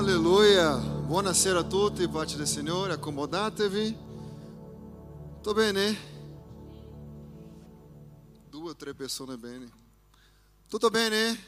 [0.00, 0.76] Alleluia.
[0.76, 3.96] Buonasera a tutti, pace del Signore, accomodatevi.
[5.34, 5.98] Tutto bene?
[8.48, 9.70] Due o tre persone bene.
[10.70, 11.38] Tutto bene?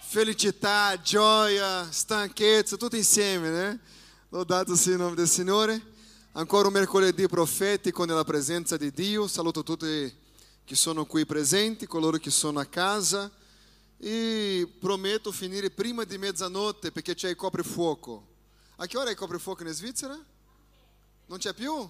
[0.00, 3.80] Felicità, gioia, stanchezza, tutto insieme, né?
[4.30, 5.80] Lodato sia il nome del Signore.
[6.32, 9.28] Ancora un mercoledì profetico nella presenza di Dio.
[9.28, 10.12] Saluto tutti
[10.64, 13.30] che sono qui presenti, coloro che sono a casa.
[14.02, 18.28] E prometto finire prima di mezzanotte perché c'è il coprifuoco.
[18.76, 20.18] A che ora è il coprifuoco in Svizzera?
[21.26, 21.88] Non c'è più?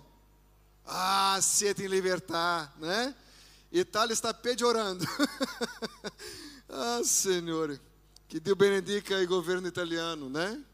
[0.84, 3.15] Ah, siete in libertà, né?
[3.69, 5.05] Itália está peggiorando.
[6.67, 7.81] ah, Signore,
[8.27, 10.65] che Dio benedica il governo italiano, né?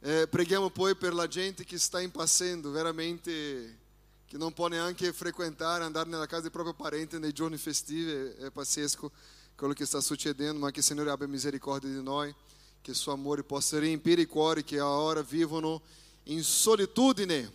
[0.00, 3.78] Eh, preghiamo poi per la gente che sta impazzendo, veramente,
[4.26, 8.50] che non può neanche frequentare, andare nella casa del proprio parente nei giorni festivi, è
[8.50, 9.12] pazzesco
[9.60, 12.34] quello che sta succedendo, ma che Signore abbia misericordia di noi,
[12.80, 15.82] che il suo amore possa riempire i cuori che ora vivono
[16.24, 17.52] in solitudine.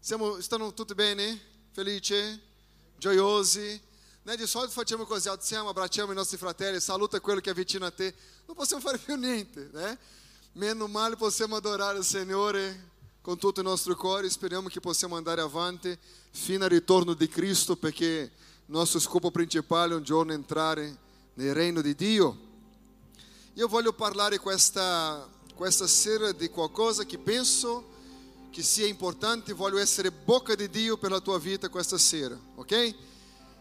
[0.00, 1.40] Siamo, stanno tutti bene?
[1.70, 2.16] Felici?
[2.96, 3.80] Gioiosi?
[4.24, 4.36] Né?
[4.36, 7.92] Di solito facciamo così, alziamo, abbracciamo i nostri fratelli, saluta quello che è vicino a
[7.92, 8.12] te.
[8.44, 9.96] Non possiamo fare più niente, né?
[10.54, 14.28] Meno male possiamo adorare il Signore con tutto il nostro cuore.
[14.28, 15.96] Speriamo che possiamo andare avanti
[16.32, 18.30] fino al ritorno di Cristo, perché il
[18.66, 21.06] nostro scopo principale è un giorno entrare
[21.38, 22.36] nel regno di Dio.
[23.54, 27.96] Io voglio parlare questa, questa sera di qualcosa che penso
[28.50, 32.94] che sia importante, voglio essere bocca di Dio per la tua vita questa sera, ok?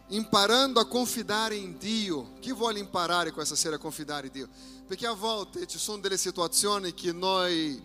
[0.07, 2.31] Imparando a confidare in Dio.
[2.39, 4.49] Chi vuole imparare questa sera a confidare in Dio?
[4.87, 7.79] Perché a volte ci sono delle situazioni che noi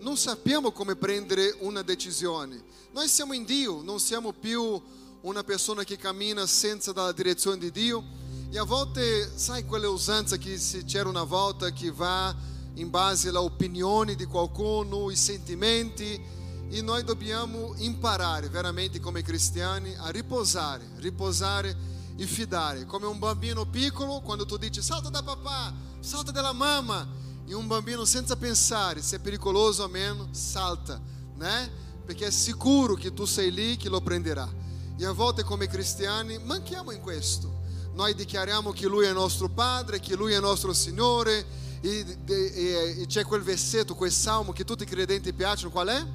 [0.00, 2.62] non sappiamo come prendere una decisione.
[2.92, 4.80] Noi siamo in Dio, non siamo più
[5.20, 8.22] una persona che cammina senza la direzione di Dio
[8.54, 12.32] e a volte, sai quelle usanze che c'era una volta che va
[12.74, 16.24] in base alla opinione di qualcuno, i sentimenti,
[16.70, 21.76] e noi dobbiamo imparare veramente come cristiani a riposare, riposare
[22.14, 22.84] e fidare.
[22.84, 27.04] Come un bambino piccolo, quando tu dici salta da papà, salta dalla mamma,
[27.48, 31.00] e un bambino senza pensare se è pericoloso o meno, salta,
[31.34, 31.72] né?
[32.06, 34.48] Perché è sicuro che tu sei lì che lo prenderà.
[34.96, 37.53] E a volte come cristiani manchiamo in questo
[37.94, 43.06] noi dichiariamo che Lui è nostro Padre, che Lui è nostro Signore, e, e, e
[43.06, 46.06] c'è quel versetto, quel salmo che tutti i credenti piacciono, qual è?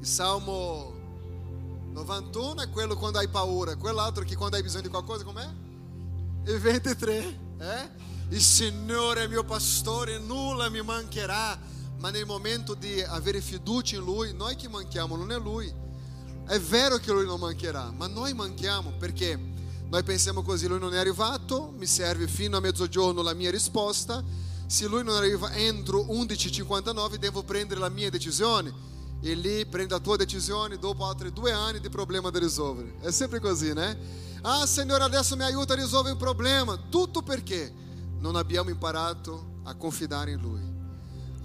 [0.00, 0.92] Il salmo
[1.92, 5.48] 91 è quello quando hai paura, quell'altro che quando hai bisogno di qualcosa, com'è?
[6.46, 8.02] Il 23, eh?
[8.28, 11.58] Il Signore è mio pastore, nulla mi mancherà,
[11.98, 15.72] ma nel momento di avere fiducia in Lui, noi che manchiamo, non è Lui.
[16.46, 19.52] È vero che Lui non mancherà, ma noi manchiamo perché?
[19.94, 24.24] Noi pensiamo così, lui non è arrivato, mi serve fino a mezzogiorno la mia risposta,
[24.66, 28.74] se lui non arriva entro 11.59 devo prendere la mia decisione
[29.20, 32.94] e lì prendo la tua decisione dopo altri due anni di problema da risolvere.
[33.02, 33.96] È sempre così, né?
[34.42, 36.76] Ah, Signore, adesso mi aiuta a risolvere un problema.
[36.76, 37.72] Tutto perché
[38.18, 40.73] non abbiamo imparato a confidare in Lui.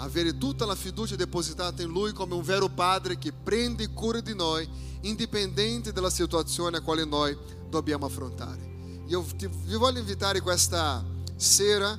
[0.01, 4.33] Avere tutta la fiducia depositata in Lui come un vero Padre che prende cura di
[4.33, 4.67] noi,
[5.01, 7.37] indipendente dalla situazione a quale noi
[7.69, 9.03] dobbiamo affrontare.
[9.07, 11.03] Io ti, vi voglio invitare questa
[11.35, 11.97] sera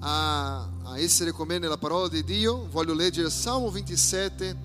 [0.00, 2.68] a, a essere con me nella parola di Dio.
[2.68, 4.56] Voglio leggere Salmo 27,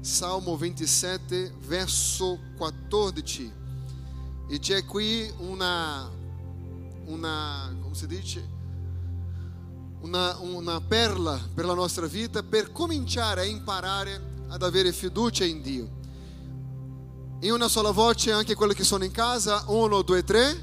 [0.00, 3.52] Salmo 27, verso 14.
[4.48, 6.08] E c'è qui una,
[7.06, 8.55] una come si dice?
[10.06, 15.60] Una, una perla per la nostra vita per cominciare a imparare ad avere fiducia in
[15.60, 15.90] Dio.
[17.40, 19.64] In una sola voce anche quelli che sono in casa.
[19.66, 20.62] Uno, due, tre.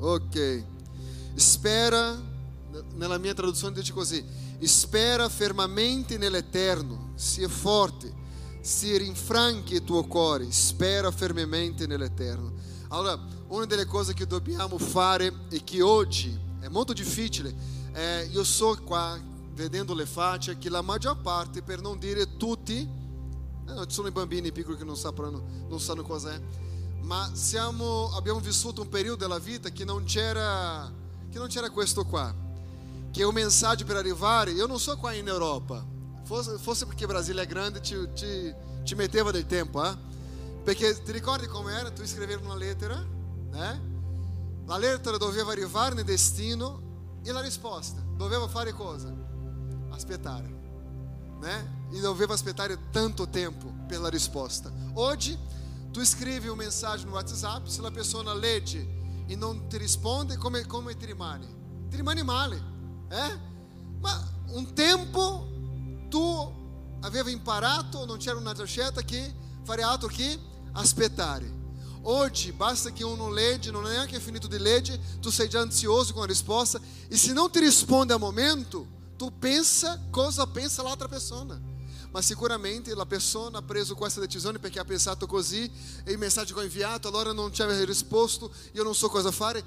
[0.00, 0.64] Ok.
[1.36, 2.20] Spera,
[2.94, 4.24] nella mia traduzione dice così,
[4.62, 8.12] spera fermamente nell'Eterno, sia forte,
[8.64, 12.52] si rinfranchi il tuo cuore, spera fermamente nell'Eterno.
[12.88, 18.42] Allora, una delle cose che dobbiamo fare e che oggi è molto difficile eh, io
[18.42, 19.16] so qua,
[19.52, 24.10] vedendo le facce, che la maggior parte, per non dire tutti, eh, ci sono i
[24.10, 26.40] bambini piccoli che non sanno, non sanno cos'è,
[27.02, 30.92] ma siamo, abbiamo vissuto un periodo della vita che non c'era,
[31.30, 32.34] che non c'era questo qua,
[33.12, 35.86] che o messaggio per arrivare, io non so qua in Europa,
[36.24, 39.96] fosse, fosse perché Brasile è grande, ci, ci, ci metteva del tempo, eh?
[40.64, 41.90] Perché ti ricordi com'era?
[41.90, 42.96] Tu scrivevi una lettera,
[43.50, 43.92] né?
[44.66, 48.00] La lettera doveva arrivare nel destino e la risposta?
[48.16, 49.14] Doveva fare cosa?
[49.90, 50.62] Aspettare.
[51.40, 51.86] Né?
[51.92, 54.72] E doveva aspettare tanto tempo pela risposta.
[54.94, 55.38] Oggi
[55.94, 58.84] Tu scrivi uma mensagem no WhatsApp, se a pessoa legge
[59.28, 61.46] e não te risponde, come, come ti rimane?
[61.88, 62.60] Ti rimane male,
[63.08, 63.38] eh?
[64.00, 65.53] Ma un tempo
[66.08, 66.62] tu
[67.00, 70.38] aveva imparato, non c'era una ricetta che fare altro che
[70.72, 71.62] aspettare.
[72.06, 76.12] Oggi basta che uno legge, non è neanche finito di leggere, tu sei già ansioso
[76.12, 76.78] com a risposta
[77.08, 78.86] e se não te risponde a momento,
[79.16, 81.58] tu pensa cosa pensa l'altra persona.
[82.10, 85.70] Ma sicuramente a pessoa ha preso questa decisione perché ha pensato così
[86.04, 89.32] e il messaggio che ho inviato allora non ci aveva risposto, io non so cosa
[89.32, 89.64] fare.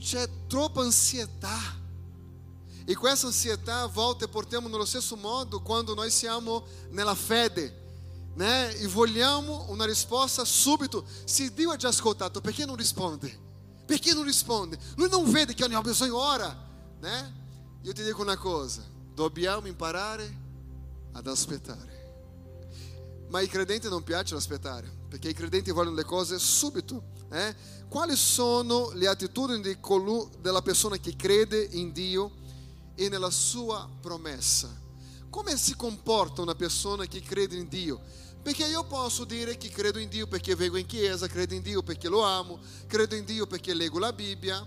[0.00, 1.82] C'è troppa ansietà.
[2.84, 7.82] E questa ansietà a volte portiamo nello stesso modo quando noi siamo nella fede
[8.34, 8.74] né?
[8.76, 11.04] E vogliamo una risposta subito.
[11.24, 13.42] Se Dio ha già ascoltato, perché non risponde?
[13.84, 14.78] Perché non risponde?
[14.96, 16.56] Lui non vede che ogni bisogno ora,
[17.00, 17.42] né?
[17.82, 18.82] Io ti dico una cosa,
[19.14, 20.42] dobbiamo imparare
[21.12, 21.92] ad aspettare.
[23.28, 27.12] Ma ai credenti non piace aspettare, perché i credenti vogliono le cose subito.
[27.30, 27.54] Eh?
[27.88, 29.76] Quali sono le attitudini
[30.40, 32.42] della persona che crede in Dio
[32.94, 34.82] e nella sua promessa?
[35.30, 38.00] Come si comporta una persona che crede in Dio?
[38.42, 41.82] Perché io posso dire che credo in Dio perché vengo in chiesa, credo in Dio
[41.82, 44.64] perché lo amo, credo in Dio perché leggo la Bibbia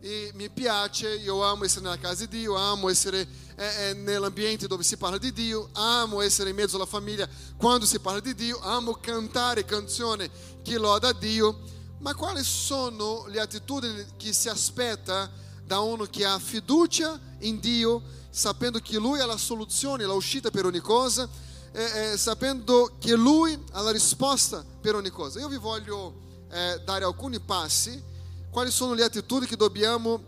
[0.00, 4.66] e mi piace, io amo essere nella casa di Dio, amo essere eh, eh, nell'ambiente
[4.66, 7.28] dove si parla di Dio, amo essere in mezzo alla famiglia
[7.58, 10.28] quando si parla di Dio, amo cantare canzoni
[10.62, 11.58] che loda Dio,
[11.98, 15.30] ma quali sono le attitudini che si aspetta
[15.70, 20.50] da uno che ha fiducia in Dio, sapendo che Lui ha la soluzione, la uscita
[20.50, 21.28] per ogni cosa?
[21.72, 25.38] é, é, sapendo che Lui ha la risposta per ogni cosa.
[25.40, 26.14] Io vi voglio
[26.50, 28.02] é, dare alcuni passi,
[28.50, 30.20] quali sono le attitudini che dobbiamo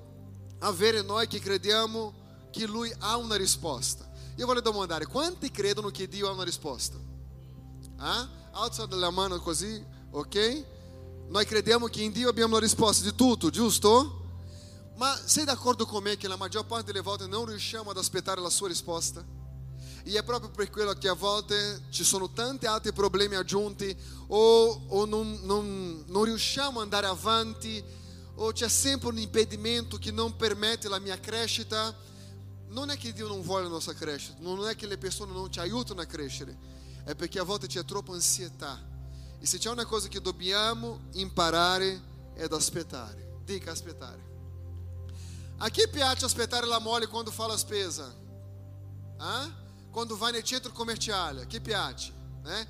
[0.60, 2.14] avere noi che crediamo
[2.50, 4.08] che Lui ha una risposta.
[4.36, 6.96] Io voglio domandare, quanti credono che Dio ha una risposta?
[7.96, 8.28] Ah?
[8.52, 10.64] Alza la mano così, ok?
[11.28, 14.21] Noi crediamo che in Dio abbiamo la risposta di tutto, giusto?
[15.02, 18.40] Ma sei d'accordo con me che la maggior parte delle volte non riusciamo ad aspettare
[18.40, 19.26] la sua risposta?
[20.04, 23.96] E è proprio per quello che a volte ci sono tanti altri problemi aggiunti
[24.28, 27.82] o, o non, non, non riusciamo ad andare avanti
[28.36, 31.92] o c'è sempre un impedimento che non permette la mia crescita.
[32.68, 35.50] Non è che Dio non vuole la nostra crescita, non è che le persone non
[35.50, 36.56] ci aiutano a crescere,
[37.02, 38.80] è perché a volte c'è troppa ansietà.
[39.40, 42.00] E se c'è una cosa che dobbiamo imparare
[42.34, 43.40] è ad aspettare.
[43.44, 44.31] Dica aspettare.
[45.62, 48.12] A chi piace aspettare la mole quando fa la spesa?
[49.18, 49.60] Ah?
[49.92, 52.12] quando vai nel centro commerciale, che piace,
[52.42, 52.66] né?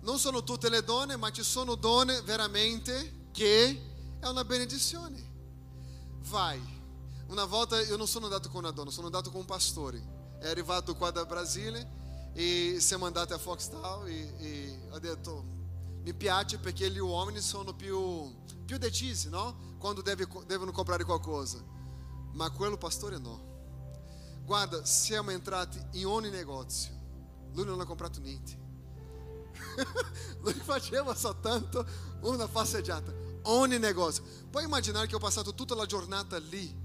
[0.00, 3.80] Non sono tutte le donne, ma ci sono donne veramente che
[4.18, 5.32] è una benedizione.
[6.28, 6.60] Vai.
[7.28, 10.36] Una volta io non sono andato con una donna, sono andato con un pastore.
[10.38, 15.44] È arrivato qua da Brasile e siamo andati a Foxtown e, e ho detto
[16.02, 18.34] mi piace perché gli uomini sono più,
[18.66, 19.76] più decisi, no?
[19.78, 21.62] Quando deve, devono comprare qualcosa.
[22.34, 23.52] Ma quello pastore no.
[24.44, 26.92] Guarda, siamo entrati in ogni negozio.
[27.52, 28.62] Lui non ha comprato niente.
[30.42, 31.86] Lui faceva soltanto
[32.20, 33.12] una passeggiata.
[33.44, 34.24] Ogni negozio.
[34.50, 36.82] Puoi immaginare che ho passato tutta la giornata lì.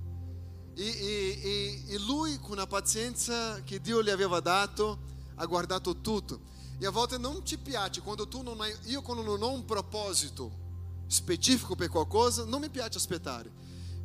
[0.75, 4.99] E, e, e, e lui, con la pazienza che Dio gli aveva dato,
[5.35, 6.41] ha guardato tutto.
[6.77, 8.73] E a volte non ci piace quando tu non hai.
[8.85, 10.67] Io, quando non ho un proposito
[11.07, 13.51] specifico per qualcosa, non mi piace aspettare.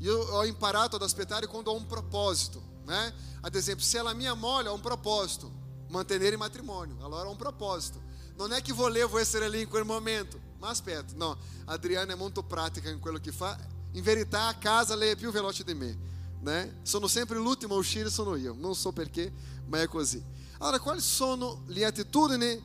[0.04, 2.62] Io ho imparato ad aspettare quando ho un proposito.
[2.84, 3.14] Né?
[3.40, 5.50] Ad esempio, se ela me amolha, há um propósito.
[5.88, 6.98] Manter em matrimônio.
[7.02, 8.02] Allora há um propósito.
[8.36, 10.38] Não é que vou ler, vou essere lì in quel momento.
[10.58, 11.38] Ma aspetta, no.
[11.64, 13.58] Adriana è molto pratica in quello che fa.
[13.92, 15.98] In verità, a casa lei è più di me.
[16.42, 16.80] Né?
[16.82, 18.54] Sono sempre l'ultimo a uscire, sono io.
[18.54, 19.32] Non so perché,
[19.68, 20.22] ma è così.
[20.58, 22.62] Allora, quali sono le attitudini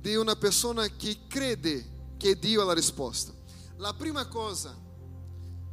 [0.00, 3.32] di una persona che crede che Dio ha la risposta?
[3.76, 4.81] La prima cosa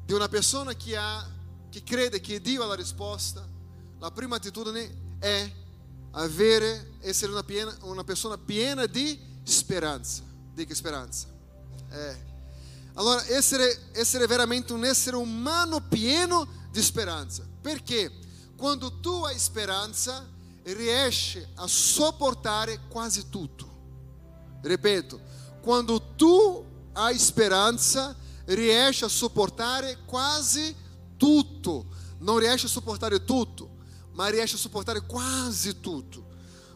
[0.09, 1.23] di una persona che, ha,
[1.69, 3.47] che crede che Dio ha la risposta
[3.99, 5.51] la prima attitudine è
[6.13, 10.23] avere, essere una, piena, una persona piena di speranza.
[10.51, 11.27] Dica speranza.
[11.91, 12.15] É.
[12.93, 17.45] Allora, essere, essere veramente un essere umano pieno di speranza.
[17.61, 18.11] Perché
[18.57, 20.27] quando tu hai speranza,
[20.63, 23.67] riesci a sopportare quasi tutto.
[24.63, 25.21] Ripeto,
[25.61, 28.15] quando tu hai speranza,
[28.55, 30.75] riesci a sopportare quasi
[31.17, 31.85] tutto.
[32.19, 33.69] Non riesci a sopportare tutto,
[34.13, 36.27] ma riesce a sopportare quasi tutto.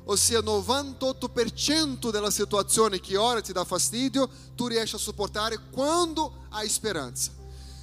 [0.05, 6.67] Ossia 98% della situazione che ora ti dà fastidio, tu riesci a sopportare quando hai
[6.67, 7.31] speranza.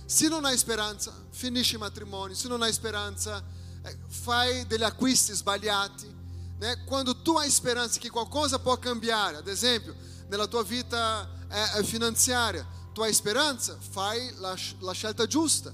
[0.05, 3.43] Se non hai speranza, finisci il matrimonio, se non hai speranza,
[3.83, 6.19] eh, fai degli acquisti sbagliati.
[6.59, 6.85] Né?
[6.85, 9.95] Quando tu hai speranza che qualcosa può cambiare, ad esempio,
[10.29, 15.73] nella tua vita è, è finanziaria, tu hai speranza, fai la, la scelta giusta.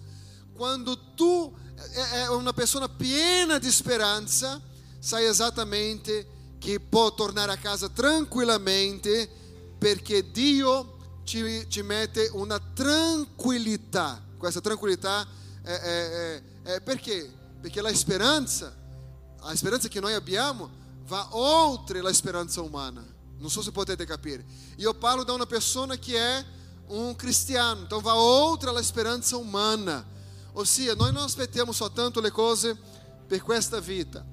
[0.54, 1.54] Quando tu
[2.12, 4.60] è una persona piena di speranza,
[4.98, 9.28] sai esattamente che può tornare a casa tranquillamente
[9.78, 14.22] perché Dio ci, ci mette una tranquillità.
[14.38, 15.26] Questa tranquillità
[15.62, 17.30] è, è, è, perché?
[17.60, 18.74] Perché la speranza,
[19.40, 20.70] la speranza che noi abbiamo
[21.06, 23.04] va oltre la speranza umana.
[23.38, 24.44] Non so se potete capire.
[24.76, 26.44] Io parlo da una persona che è
[26.88, 30.04] un cristiano, então va oltre la speranza umana.
[30.52, 32.76] Ossia, noi non aspettiamo soltanto le cose
[33.26, 34.24] per questa vita,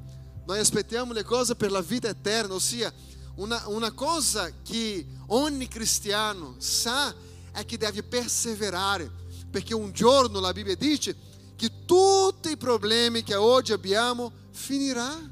[0.45, 2.93] noi aspettiamo le cose per la vita eterna, ossia
[3.36, 7.13] una, una cosa che ogni cristiano sa
[7.51, 9.12] è che deve perseverare,
[9.50, 11.15] perché un giorno la Bibbia dice
[11.55, 15.31] che tutti i problemi che oggi abbiamo finirà.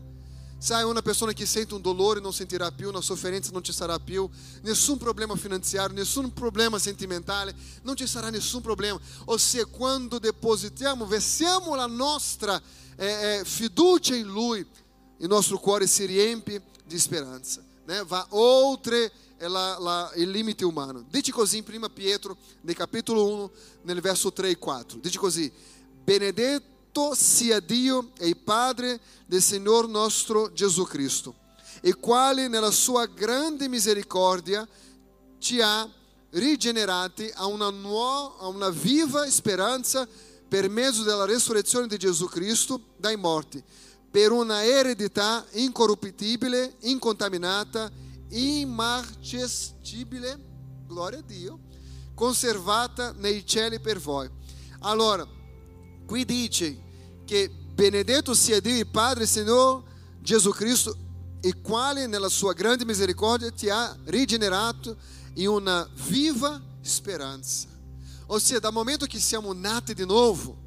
[0.63, 4.00] Sai, una persona che sente um dolore não sentirá più, uma sofferenza não ci sarà
[4.00, 4.30] più,
[4.62, 9.00] nessun problema finanziario, nessun problema sentimentale, não ci sarà nessun problema.
[9.25, 12.62] Ossia, quando depositiamo, versiamo la nostra
[12.96, 14.63] eh, eh, fiducia in Lui,
[15.18, 18.03] il nostro cuore si riempie di speranza, né?
[18.03, 21.03] va oltre la, la, il limite umano.
[21.10, 23.51] Dice così in 1 Pietro, nel capitolo 1,
[23.82, 25.51] nel verso 3 e 4, dice così,
[26.03, 31.36] benedetto Benedetto sia Dio e Padre del Signor nostro Gesù Cristo,
[31.83, 34.67] il quale nella sua grande misericordia
[35.39, 35.89] ci ha
[36.31, 40.05] rigenerati a una, nuova, a una viva speranza
[40.48, 43.63] per mezzo della resurrezione di Gesù Cristo dai morti,
[44.10, 47.89] per una eredità incorruttibile, incontaminata,
[48.31, 50.38] immarcescibile,
[50.88, 51.57] gloria a Dio,
[52.13, 54.29] conservata nei cieli per voi.
[54.79, 55.39] Allora,
[56.12, 56.77] qui dice
[57.24, 59.84] che benedetto sia Dio il Padre Signore
[60.20, 60.94] Gesù Cristo,
[61.39, 64.98] il quale nella sua grande misericordia ti ha rigenerato
[65.36, 67.70] in una viva speranza.
[68.25, 70.58] Ossia, dal momento che siamo nati di nuovo,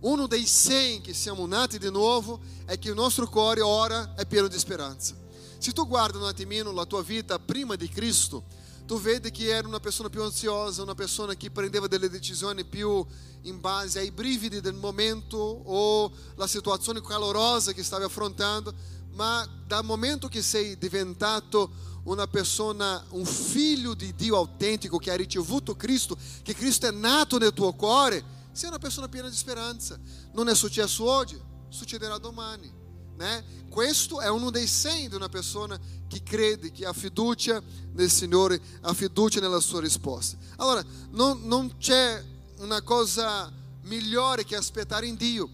[0.00, 4.26] uno dei segni che siamo nati di nuovo è che il nostro cuore ora è
[4.26, 5.14] pieno di speranza.
[5.56, 8.44] Se tu guarda un attimino la tua vita prima di Cristo,
[8.90, 13.06] tu vedi che era una persona più ansiosa, una persona che prendeva delle decisioni più
[13.42, 18.74] in base ai brividi del momento o la situazione calorosa che stavi affrontando,
[19.12, 21.70] ma dal momento che sei diventato
[22.02, 27.38] una persona, un figlio di Dio autentico che ha ricevuto Cristo, che Cristo è nato
[27.38, 29.96] nel tuo cuore, sei una persona piena di speranza.
[30.32, 32.79] Non è successo oggi, succederà domani.
[33.20, 33.44] Né?
[33.68, 37.62] Questo è uno dei segni di una persona che crede, che ha fiducia
[37.92, 40.38] nel Signore, ha fiducia nella sua risposta.
[40.56, 42.24] Allora, non, non c'è
[42.60, 45.50] una cosa migliore che aspettare in Dio.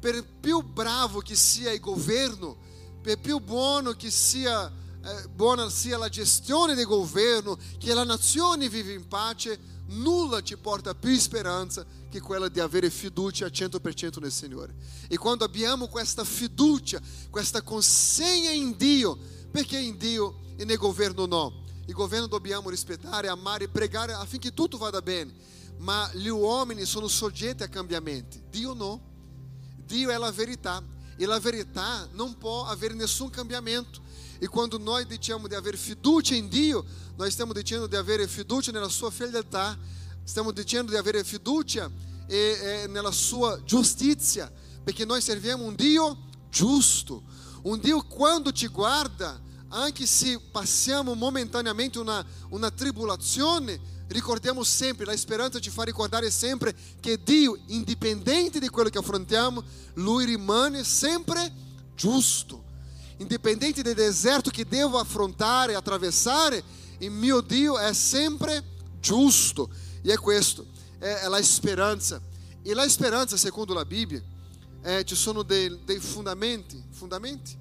[0.00, 2.56] Per più bravo che sia il governo,
[3.02, 4.72] per più buono che sia,
[5.04, 9.60] eh, buona sia la gestione del governo, che la nazione vive in pace,
[9.92, 14.74] nulla ci porta più speranza che quella di avere fiducia al 100% nel Signore.
[15.08, 19.18] E quando abbiamo questa fiducia, questa consegna in Dio,
[19.50, 21.64] perché in Dio e nel governo no?
[21.86, 25.32] Il governo dobbiamo rispettare, amare e pregare affinché tutto vada bene.
[25.78, 29.10] Ma gli uomini sono soggetti a cambiamenti, Dio no.
[29.84, 30.82] Dio è la verità
[31.16, 34.00] e la verità non può avere nessun cambiamento.
[34.42, 36.84] E quando noi diciamo di avere fiducia in Dio,
[37.14, 39.78] noi stiamo dicendo di avere fiducia nella sua fedeltà
[40.24, 41.90] stiamo dicendo di avere fiducia
[42.26, 44.50] e, e nella sua giustizia,
[44.82, 46.16] perché noi serviamo un Dio
[46.50, 47.22] giusto,
[47.62, 55.16] un Dio quando ci guarda, anche se passiamo momentaneamente una, una tribolazione, ricordiamo sempre, la
[55.16, 59.62] speranza ci fa ricordare sempre che Dio, indipendente di quello che affrontiamo,
[59.94, 61.52] Lui rimane sempre
[61.94, 62.70] giusto.
[63.18, 66.62] Indipendente del deserto che devo affrontare, attraversare,
[66.98, 68.62] il mio Dio è sempre
[69.00, 69.70] giusto.
[70.02, 70.66] E è questo,
[70.98, 72.20] è, la speranza.
[72.62, 74.22] E la speranza, secondo la Bibbia,
[74.82, 77.56] eh, ci sono dei, dei fondamenti, fondamenti?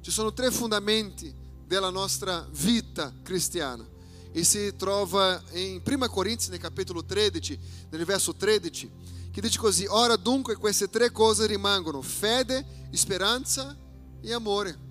[0.00, 1.34] Ci sono tre fondamenti
[1.66, 3.86] della nostra vita cristiana.
[4.32, 7.58] E si trova in 1 Corinzi, nel capitolo 13,
[7.90, 8.90] nel verso 13,
[9.32, 13.76] che dice così: Ora dunque queste tre cose rimangono: fede, speranza
[14.20, 14.84] e amore.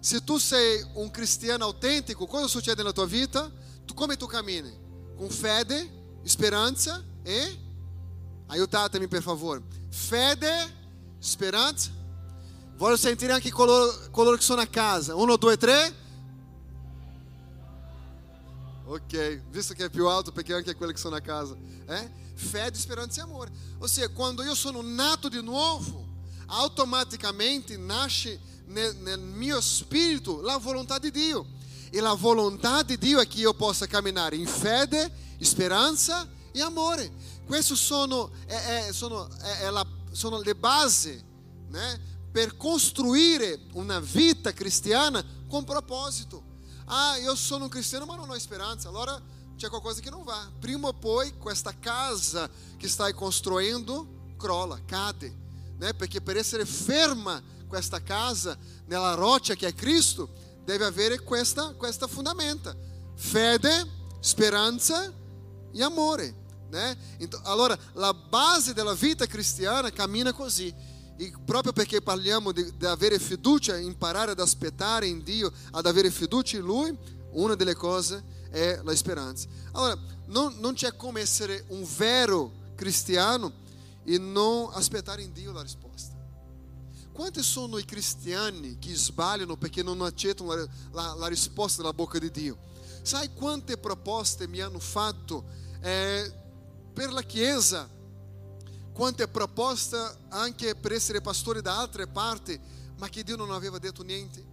[0.00, 3.50] Se tu sei un cristiano autentico, cosa succede nella tua vita?
[3.84, 4.82] Tu, come tu cammini?
[5.16, 5.90] com fede,
[6.24, 7.58] speranza e
[8.46, 9.62] aiutatemi per favore.
[9.88, 10.72] Fede,
[11.18, 11.90] speranza.
[12.76, 15.14] Voglio sentire anche coloro, coloro che sono a casa.
[15.14, 16.02] Uno, due, tre.
[18.86, 21.56] Ok, visto che è più alto perché anche quelli che sono a casa.
[21.86, 22.10] Eh?
[22.34, 23.50] Fede, speranza e amore.
[23.78, 26.04] Ossia, quando io sono nato di nuovo,
[26.46, 31.46] automaticamente nasce nel, nel mio spirito la volontà di Dio.
[31.90, 37.10] E la volontà di Dio è che io possa camminare in fede, speranza e amore.
[37.46, 41.22] Queste sono, è, è, sono, è, la, sono le basi
[41.68, 42.00] né,
[42.32, 46.52] per costruire una vita cristiana con proposito.
[46.86, 48.88] Ah, io sono un cristiano ma non ho speranza.
[48.88, 49.20] Allora
[49.56, 50.50] c'è qualcosa che non va.
[50.58, 55.42] Prima o poi questa casa che stai costruendo crolla, cade.
[55.78, 55.94] Né?
[55.94, 57.42] Perché per essere ferma
[57.74, 60.28] questa casa nella roccia che è Cristo,
[60.64, 62.72] deve avere questa, questa fondamenta.
[63.16, 63.84] Fede,
[64.20, 65.12] speranza
[65.72, 66.42] e amore.
[66.70, 66.96] Né?
[67.18, 70.72] Então, allora, la base della vita cristiana cammina così.
[71.16, 76.12] E proprio perché parliamo di, di avere fiducia, imparare ad aspettare in Dio, ad avere
[76.12, 76.96] fiducia in Lui,
[77.32, 79.48] una delle cose è la speranza.
[79.72, 83.52] Allora, non, non c'è come essere un vero cristiano
[84.04, 86.13] e non aspettare in Dio la risposta.
[87.14, 92.18] Quanti sono i cristiani che sbagliano perché non accettano la, la, la risposta dalla bocca
[92.18, 92.58] di Dio?
[93.02, 95.44] Sai quante proposte mi hanno fatto
[95.80, 96.32] eh,
[96.92, 97.88] per la Chiesa?
[98.92, 99.96] Quante proposte
[100.30, 102.60] anche per essere pastore da altre parti,
[102.98, 104.44] ma che Dio non aveva detto niente?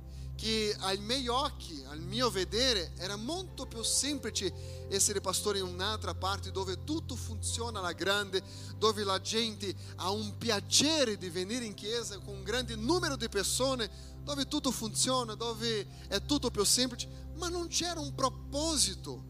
[0.41, 6.15] Che ai miei occhi, al mio vedere, era molto più semplice essere pastore in un'altra
[6.15, 8.41] parte dove tutto funziona alla grande,
[8.79, 13.29] dove la gente ha un piacere di venire in chiesa con un grande numero di
[13.29, 13.87] persone,
[14.23, 19.23] dove tutto funziona, dove è tutto più semplice, ma non c'era un proposito.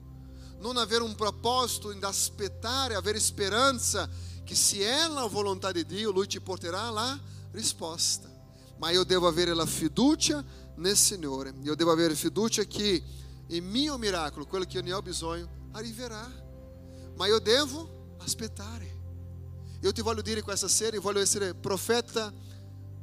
[0.59, 4.09] Non avere un proposito aspettare, avere speranza
[4.45, 7.19] che se è la volontà di Dio, Lui ci porterà la
[7.51, 8.29] risposta.
[8.77, 10.43] Ma io devo avere la fiducia
[10.81, 13.01] nel Signore, io devo avere fiducia che
[13.47, 16.29] il mio miracolo, quello che io ne ho bisogno, arriverà.
[17.15, 18.99] Ma io devo aspettare.
[19.81, 22.33] Io ti voglio dire questa sera, io voglio essere profeta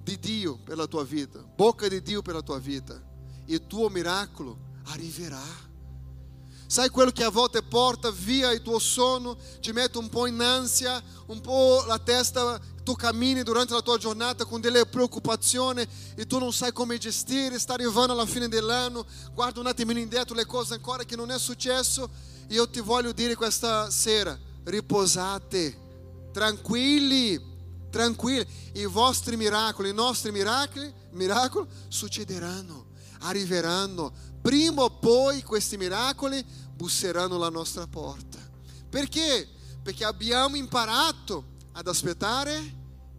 [0.03, 2.95] di Dio per la tua vita, bocca di Dio per la tua vita.
[3.45, 5.67] E il tuo miracolo arriverà.
[6.67, 10.41] Sai quello che a volte porta via il tuo sonno, ti mette un po' in
[10.41, 16.27] ansia, un po' la testa, tu cammini durante la tua giornata con delle preoccupazioni e
[16.27, 20.47] tu non sai come gestire, sta arrivando alla fine dell'anno, guarda un attimino indietro le
[20.47, 22.09] cose ancora che non è successo
[22.47, 27.39] e io ti voglio dire questa sera, riposate, tranquilli,
[27.91, 28.47] tranquilli,
[28.77, 32.87] i vostri miracoli, i nostri miracoli, miracoli succederanno,
[33.19, 36.43] arriveranno prima o poi questi miracoli
[36.75, 38.39] busseranno alla nostra porta.
[38.89, 39.47] Perché?
[39.83, 42.61] Perché abbiamo imparato ad aspettare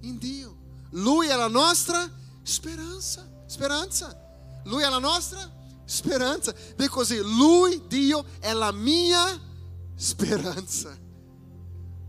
[0.02, 0.58] in Dio.
[0.92, 2.12] Lui è la nostra
[2.44, 3.26] speranza.
[3.46, 4.62] Speranza.
[4.66, 5.50] Lui è la nostra
[5.86, 6.54] speranza.
[6.76, 9.40] Vedi così, Lui, Dio, è la mia
[9.96, 10.94] speranza.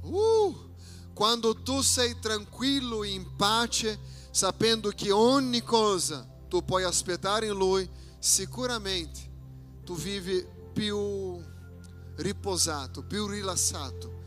[0.02, 0.74] Uh,
[1.14, 4.00] quando tu sei tranquillo e in pace,
[4.32, 9.20] sapendo che ogni cosa tu puoi aspettare in Lui, sicuramente
[9.84, 11.40] tu vivi più
[12.16, 14.18] riposato, più rilassato.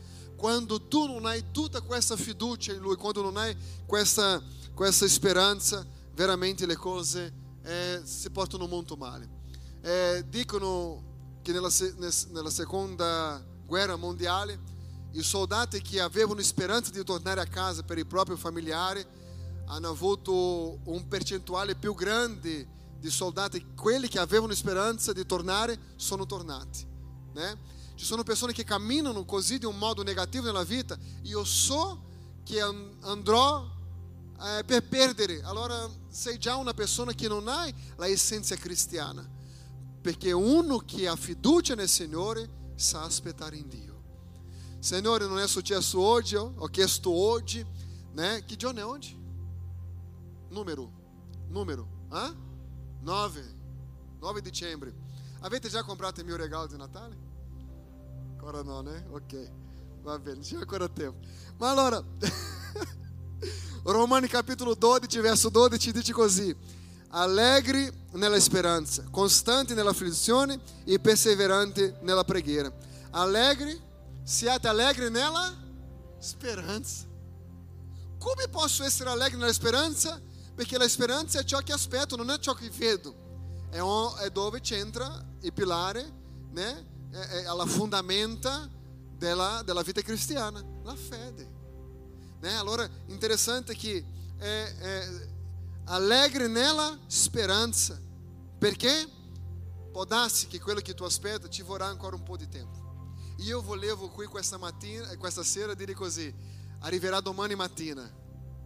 [0.43, 5.87] Quando tu non hai tutta questa fiducia in Lui, quando non hai questa, questa speranza,
[6.13, 9.29] veramente le cose eh, si portano molto male.
[9.81, 11.69] Eh, dicono che nella,
[12.31, 14.59] nella seconda guerra mondiale
[15.13, 19.01] i soldati che avevano speranza di tornare a casa per i propri familiari
[19.67, 22.67] hanno avuto un percentuale più grande
[22.99, 26.85] di soldati, quelli che avevano speranza di tornare, sono tornati.
[27.31, 27.57] Né?
[27.95, 30.97] Ci sono persone che camminano così di un modo negativo nella vita.
[31.23, 32.03] Io so
[32.43, 33.69] che andrò
[34.41, 35.41] eh, per perdere.
[35.43, 39.27] Allora sei già una persona che non hai la essenza cristiana.
[40.01, 44.01] Perché uno che ha fiducia nel Signore sa aspettare in Dio.
[44.79, 47.65] Signore, non è successo oggi, ho chiesto oggi,
[48.11, 48.43] né?
[48.43, 49.17] Che giorno è oggi?
[50.49, 50.91] Numero,
[51.47, 52.35] numero, eh?
[52.99, 53.55] 9,
[54.19, 54.93] 9 dicembre.
[55.39, 57.17] Avete già comprato il mio regalo di Natale?
[58.43, 59.05] Ancora no, né?
[59.11, 59.51] Ok,
[60.01, 61.17] va bene, c'è ancora tempo.
[61.57, 62.03] Ma allora,
[64.27, 66.53] capitolo 12, verso 12 dice così:
[67.11, 72.69] Allegri nella speranza, costanti nell'afflizione e perseveranti nella preghiera.
[73.11, 73.81] Allegri,
[74.23, 75.55] siate allegri nella
[76.19, 77.05] speranza.
[78.17, 80.21] Come posso essere allegre nella speranza?
[80.53, 83.69] Perché la speranza è ciò che aspetto, non è ciò che vedo.
[83.69, 86.11] È, è dove c'entra il pilare,
[86.51, 86.91] né?
[87.13, 88.69] È, è la fondamenta
[89.15, 91.51] della, della vita cristiana, la fede.
[92.41, 92.55] Né?
[92.55, 94.03] Allora, interessante che
[94.37, 95.27] è, è
[95.85, 97.99] allegre nella speranza.
[98.57, 99.07] Perché?
[99.91, 102.81] Può darsi che quello che tu aspetta ci vorrà ancora un po' di tempo.
[103.37, 106.33] Io volevo qui questa mattina, questa sera dire così,
[106.79, 108.09] arriverà domani mattina,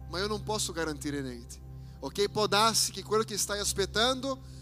[0.08, 1.66] ma io non posso garantire niente
[2.00, 2.30] ok?
[2.30, 4.56] Può darsi che quello che stai aspettando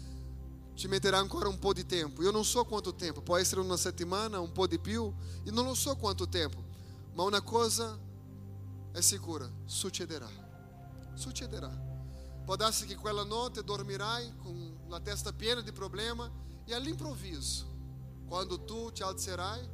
[0.77, 2.21] ci metterà ancora un po' di tempo.
[2.21, 5.11] Io non so quanto tempo, può essere una settimana, un po' di più,
[5.43, 6.63] io non lo so quanto tempo,
[7.13, 7.97] ma una cosa
[8.91, 10.29] è sicura, succederà.
[11.15, 11.75] Succederà.
[12.45, 16.31] Può darsi che quella notte dormirai con la testa piena di problema
[16.63, 17.65] e all'improvviso,
[18.27, 19.67] quando tu ti alzerai,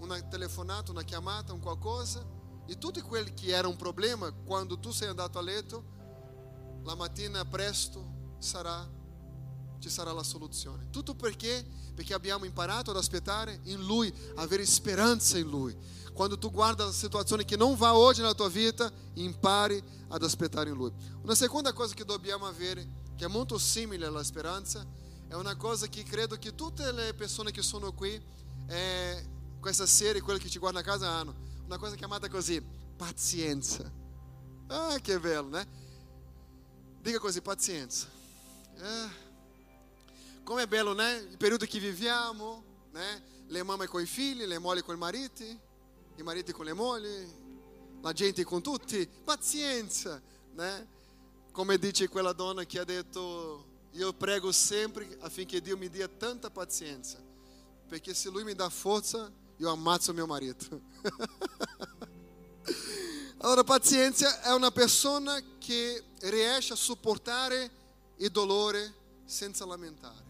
[0.00, 2.20] una telefonata, una chiamata, un qualcosa,
[2.66, 5.84] e tutto quello che era un problema, quando tu sei andato a letto,
[6.82, 9.00] la mattina presto sarà
[9.82, 10.86] ci sarà la soluzione.
[10.90, 11.66] Tutto perché?
[11.92, 15.76] Perché abbiamo imparato ad aspettare in Lui, avere speranza in Lui.
[16.12, 20.70] Quando tu guarda la situazione che non va oggi nella tua vita, impari ad aspettare
[20.70, 20.92] in Lui.
[21.22, 24.86] Una seconda cosa che dobbiamo avere, che è molto simile alla speranza,
[25.26, 28.22] è una cosa che credo che tutte le persone che sono qui,
[28.68, 32.64] eh, questa sera e quelle che ci guardano a casa hanno, una cosa chiamata così,
[32.96, 33.90] pazienza.
[34.68, 35.66] Ah, che bello, né?
[37.00, 38.06] Dica così, pazienza.
[38.76, 39.21] Eh.
[40.44, 41.24] Come è bello, né?
[41.30, 43.22] Il periodo che viviamo, né?
[43.46, 45.58] Le mamme con i figli, le mogli con i mariti,
[46.16, 47.28] i mariti con le mogli,
[48.00, 49.08] la gente con tutti.
[49.24, 50.20] Pazienza,
[50.54, 50.88] né?
[51.52, 56.50] Come dice quella donna che ha detto, io prego sempre affinché Dio mi dia tanta
[56.50, 57.18] pazienza,
[57.86, 60.80] perché se Lui mi dà forza, io ammazzo mio marito.
[63.38, 67.70] allora, pazienza è una persona che riesce a sopportare
[68.16, 68.92] il dolore
[69.24, 70.21] senza lamentare.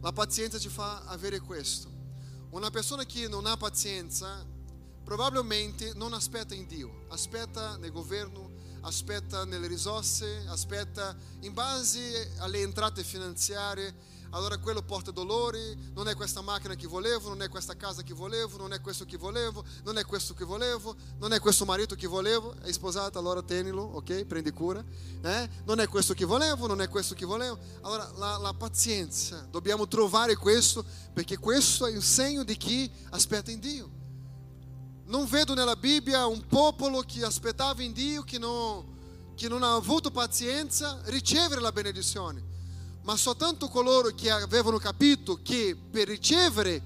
[0.00, 1.90] La pazienza ci fa avere questo.
[2.50, 4.46] Una persona che non ha pazienza
[5.04, 12.60] probabilmente non aspetta in Dio, aspetta nel governo, aspetta nelle risorse, aspetta in base alle
[12.60, 13.94] entrate finanziarie,
[14.30, 18.14] allora quello porta dolori, non è questa macchina che volevo, non è questa casa che
[18.14, 21.94] volevo, non è questo che volevo, non è questo che volevo, non è questo marito
[21.94, 24.24] che volevo, è sposato, allora tenilo, ok?
[24.24, 24.84] Prendi cura,
[25.22, 25.48] eh?
[25.64, 29.88] non è questo che volevo, non è questo che volevo, allora la, la pazienza, dobbiamo
[29.88, 33.98] trovare questo perché questo è il segno di chi aspetta in Dio.
[35.06, 39.74] Non vedo nella Bibbia un popolo che aspettava in Dio, che non, che non ha
[39.74, 42.49] avuto pazienza, ricevere la benedizione
[43.02, 46.82] ma soltanto coloro che avevano capito che per ricevere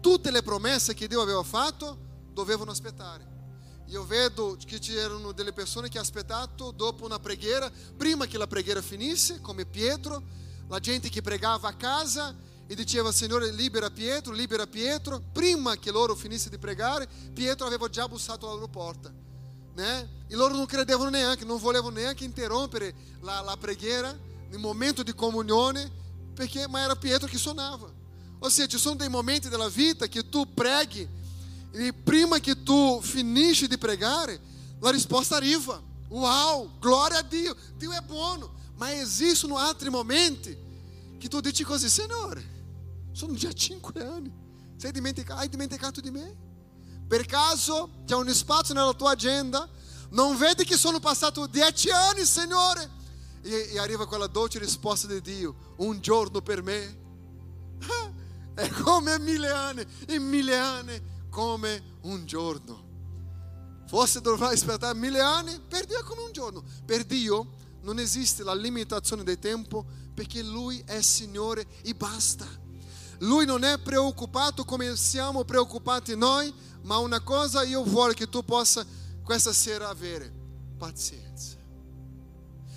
[0.00, 1.96] tutte le promesse che Dio aveva fatto
[2.32, 3.32] dovevano aspettare.
[3.88, 8.82] Io vedo che c'erano delle persone che aspettato dopo una preghiera, prima che la preghiera
[8.82, 10.22] finisse, come Pietro,
[10.68, 12.34] la gente che pregava a casa
[12.66, 17.88] e diceva Signore libera Pietro, libera Pietro, prima che loro finissero di pregare, Pietro aveva
[17.88, 19.12] già bussato alla loro porta.
[19.74, 20.08] Né?
[20.28, 24.16] E loro non credevano neanche, non volevano neanche interrompere la, la preghiera
[24.54, 25.90] nel momento comunione,
[26.32, 27.92] perché ma era Pietro che suonava.
[28.38, 31.08] Ou seja, sono dei momenti della vita che tu preghi
[31.72, 34.40] e prima che tu finisci di pregare,
[34.78, 35.82] la risposta arriva.
[36.08, 38.62] Uau, glória a Dio, Dio è buono.
[38.76, 40.56] Ma esistono altri momenti
[41.18, 42.52] che tu dici così, Signore,
[43.12, 44.32] sono già cinque anni,
[44.76, 46.36] sei dimenticato, hai dimenticato di me?
[47.08, 49.68] Per caso c'è un spazio nella tua agenda?
[50.10, 53.02] Non vedi che sono passati dieci anni, Signore?
[53.44, 57.02] E, arriva quella dolce risposta di Dio, un giorno per me
[58.54, 62.82] è come mille anni, e mille anni come un giorno.
[63.86, 66.64] Forse dovrai aspettare mille anni, per Dio come un giorno.
[66.84, 67.50] Per Dio
[67.82, 72.46] non esiste la limitazione del tempo perché Lui è Signore e basta.
[73.18, 76.52] Lui non è preoccupato come siamo preoccupati noi,
[76.82, 78.84] ma una cosa io voglio che tu possa
[79.22, 80.32] questa sera avere,
[80.76, 81.63] pazienza.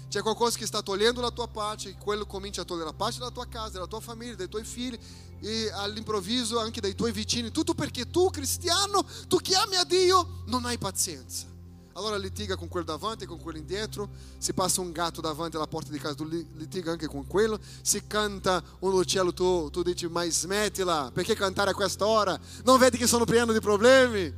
[0.09, 3.31] C'è qualcosa che sta togliendo la tua pace, quello comincia a togliere la pace della
[3.31, 4.97] tua casa, della tua famiglia, dei tuoi figli
[5.41, 7.51] e all'improvviso anche dei tuoi vicini.
[7.51, 11.45] Tutto perché tu, cristiano, tu chiami a Dio, non hai pazienza.
[11.93, 14.07] Allora litiga con quello davanti e con quello indietro.
[14.37, 17.59] Se passa un gatto davanti alla porta di casa, tu litiga anche con quello.
[17.81, 22.39] Se canta un uccello, tu, tu dici, ma smettila, perché cantare a quest'ora?
[22.63, 24.33] Non vedi che sono pieno di problemi?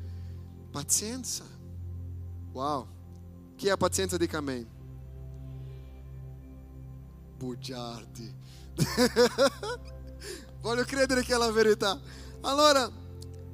[0.72, 1.44] Pazienza.
[2.54, 2.88] Wow.
[3.56, 4.78] Chi ha pazienza di amém
[7.40, 8.36] bugiardi.
[10.60, 11.98] Voglio credere che è la verità.
[12.42, 12.92] Allora,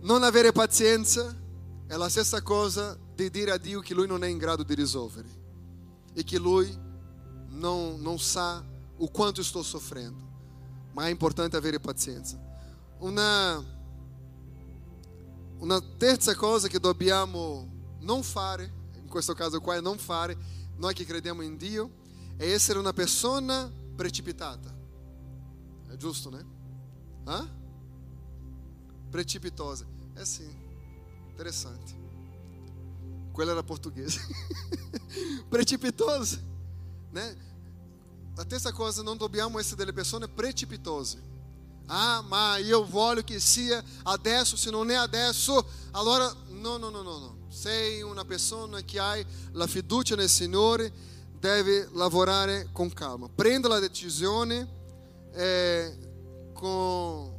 [0.01, 1.33] non avere pazienza
[1.85, 4.73] è la stessa cosa di dire a Dio che Lui non è in grado di
[4.73, 5.27] risolvere
[6.13, 6.75] e che Lui
[7.49, 8.63] non, non sa
[8.97, 10.23] o quanto sto soffrendo.
[10.93, 12.41] Ma è importante avere pazienza.
[12.99, 13.63] Una,
[15.59, 17.69] una terza cosa che dobbiamo
[17.99, 20.35] non fare, in questo caso qua è non fare,
[20.77, 22.03] noi che crediamo in Dio,
[22.37, 24.73] è essere una persona precipitata.
[25.87, 26.45] È giusto, né?
[27.25, 27.47] Ah?
[29.09, 29.85] Precipitosa.
[30.15, 30.47] Eh sì,
[31.29, 32.03] interessante.
[33.31, 34.19] Quella era portuguesa.
[35.49, 36.39] Precipitosa,
[37.11, 37.53] né?
[38.35, 41.33] la stessa cosa, non dobbiamo essere delle persone precipitose.
[41.87, 47.01] Ah, ma io voglio che sia adesso, se non è adesso, allora no, no, no,
[47.01, 47.37] no, no.
[47.47, 50.91] Sei una persona che hai la fiducia nel Signore,
[51.45, 53.29] deve lavorare con calma.
[53.29, 54.67] Prenda la decisione
[55.31, 55.95] eh,
[56.53, 57.31] con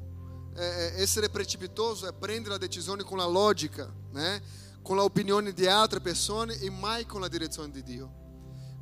[0.55, 4.41] eh, essere precipitoso è prendere la decisione con la logica, né?
[4.81, 8.25] con l'opinione di altre persone e mai con la direzione di Dio.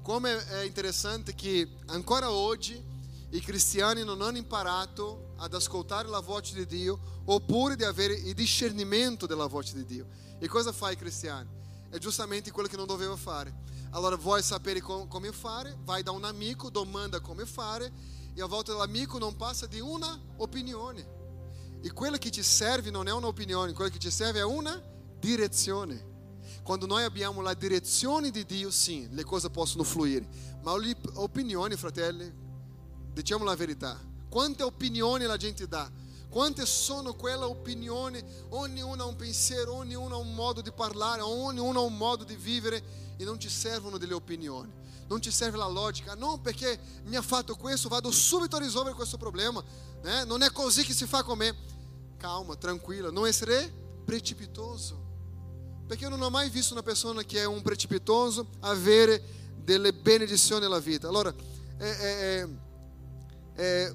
[0.02, 2.78] Come è interessante che ancora oggi
[3.30, 8.34] i cristiani non hanno imparato ad ascoltare la voce di Dio oppure di avere il
[8.34, 10.06] discernimento della voce di Dio.
[10.38, 11.48] E cosa fa i cristiani?
[11.88, 13.72] È giustamente quello che non doveva fare.
[13.94, 15.78] Allora vuoi sapere com come fare?
[15.84, 17.92] Vai da un amico, domanda come fare
[18.34, 21.22] e a volta l'amico non passa di una opinione.
[21.80, 24.82] E quello che ti serve non è un'opinione, quello che ti serve è una
[25.20, 26.12] direzione.
[26.64, 30.26] Quando noi abbiamo la direzione di Dio, sì, le cose possono fluire.
[30.62, 32.32] Ma le opinioni, fratelli,
[33.12, 33.96] diciamo la verità.
[34.28, 35.88] Quante opinioni la gente dà?
[36.34, 38.20] Quante sono quelle opinioni?
[38.48, 42.34] Ognuno ha un pensiero, ognuno ha un modo di parlare, ognuno ha un modo di
[42.34, 42.82] vivere
[43.16, 44.68] e non ci servono delle opinioni.
[45.06, 46.16] Non ci serve la logica.
[46.16, 49.62] Non perché mi ha fatto questo, vado subito a risolvere questo problema.
[50.02, 50.24] Né?
[50.24, 51.54] Non è così che si fa con me.
[52.16, 53.72] Calma, tranquilla, non essere
[54.04, 55.00] precipitoso.
[55.86, 59.22] Perché non ho mai visto una persona che è un precipitoso avere
[59.54, 61.06] delle benedizioni nella vita.
[61.06, 61.32] Allora,
[61.76, 62.48] è, è,
[63.54, 63.94] è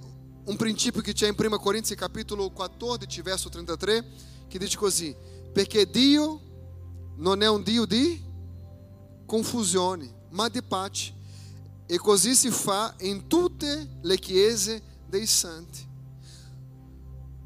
[0.50, 4.06] un principio che c'è in 1 Corinzi capitolo 14, verso 33,
[4.48, 5.16] che dice così:
[5.54, 6.42] Perché Dio
[7.18, 8.20] non è un Dio di
[9.28, 11.14] confusione, ma di pace.
[11.86, 15.88] E così si fa in tutte le chiese dei santi.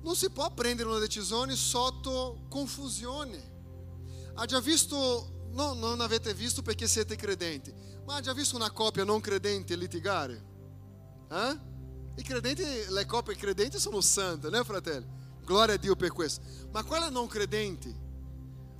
[0.01, 3.51] Non si può prendere una decisione sotto confusione.
[4.35, 7.73] Ha già visto, no, non avete visto perché siete credenti,
[8.05, 10.51] ma ha già visto una coppia non credente litigare?
[11.29, 11.71] Eh?
[12.15, 15.05] I credenti, le coppie credenti sono sante, né fratelli?
[15.43, 16.41] Glória a Dio per questo.
[16.71, 17.93] Ma quelle non credenti,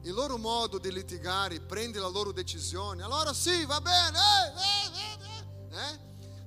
[0.04, 5.78] il loro modo di litigare, prende la loro decisione, allora sì, va bene, eh, eh,
[5.78, 6.00] eh,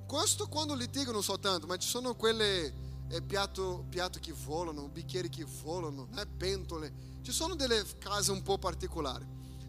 [0.05, 2.73] questo quando litigano soltanto, ma ci sono quelle
[3.09, 6.25] é, piatto, piatto che volano, bicchieri che volano, né?
[6.25, 6.93] pentole.
[7.21, 9.25] Ci sono delle case un po' particolari,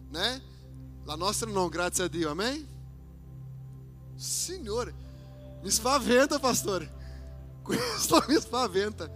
[0.09, 0.57] né?
[1.05, 2.67] La nostra não, grazie a Dio, amém?
[4.15, 4.93] Signore,
[5.63, 6.98] mi spaventa, pastore.
[7.69, 9.07] Questo mi spaventa.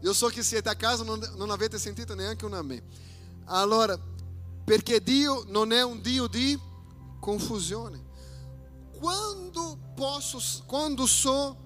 [0.00, 2.82] Eu so che siete a casa non, non avete sentito neanche un amém.
[3.44, 3.98] Allora,
[4.64, 6.58] perché Dio non è un Dio di
[7.20, 8.02] confusione.
[8.98, 11.58] Quando posso, quando so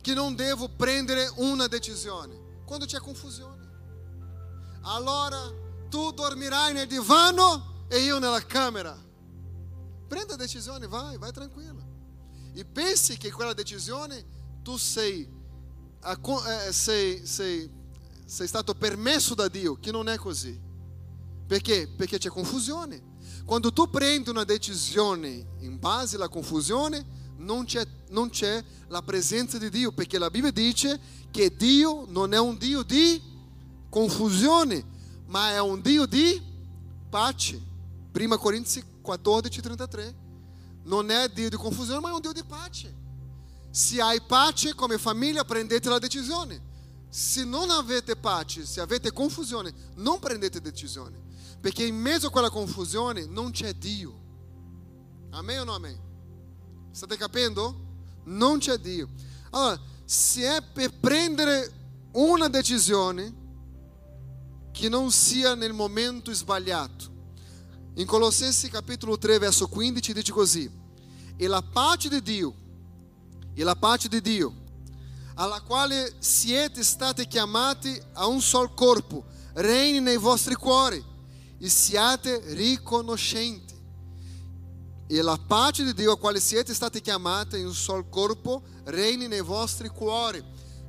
[0.00, 2.62] che non devo prendere una decisione?
[2.64, 3.66] Quando c'è confusione.
[4.82, 5.38] Allora
[5.88, 8.98] tu dormirai nel divano e io nella camera.
[10.08, 11.86] Prenda a decisione, vai, vai tranquillo.
[12.54, 14.37] E pensi che quella decisione
[14.68, 15.26] tu sei,
[16.04, 17.70] eh, sei, sei,
[18.26, 20.60] sei stato permesso da Dio, che non è così.
[21.46, 21.88] Perché?
[21.88, 23.16] Perché c'è confusione.
[23.46, 27.02] Quando tu prendi una decisione in base alla confusione,
[27.38, 31.00] non c'è, non c'è la presenza di Dio, perché la Bibbia dice
[31.30, 33.22] che Dio non è un Dio di
[33.88, 34.84] confusione,
[35.28, 36.42] ma è un Dio di
[37.08, 37.58] pace.
[38.12, 40.14] Prima Corinzi 14, 33.
[40.82, 42.97] Non è Dio di confusione, ma è un Dio di pace.
[43.70, 46.60] Se hai pace come famiglia, prendete la decisione.
[47.08, 51.26] Se non avete pace, se avete confusione, non prendete decisione.
[51.60, 54.26] Perché in mezzo a quella confusione non c'è Dio.
[55.30, 55.98] Amém ou não amém?
[56.92, 57.74] State capendo?
[58.24, 59.08] Non c'è Dio.
[59.50, 61.72] Allora, se è per prendere
[62.12, 63.34] una decisione
[64.72, 67.16] che non sia nel momento sbagliato.
[67.94, 70.70] In Colossensi capitolo 3 verso 15 dice così:
[71.36, 72.54] "E la pace di Dio,
[73.58, 74.54] e la pace di Dio,
[75.34, 81.04] alla quale siete stati chiamati a un sol corpo, reini nei vostri cuori
[81.58, 83.74] e siate riconoscenti.
[85.08, 89.26] E la pace di Dio a quale siete stati chiamati in un solo corpo reini
[89.26, 90.40] nei vostri cuori.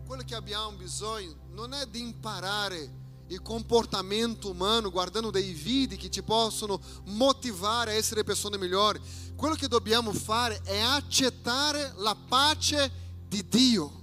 [0.05, 2.97] Quello che abbiamo bisogno non è di imparare
[3.29, 8.99] il comportamento umano guardando dei video che ti possono motivare a essere persone migliori.
[9.35, 12.91] Quello che dobbiamo fare è accettare la pace
[13.27, 13.97] di Dio.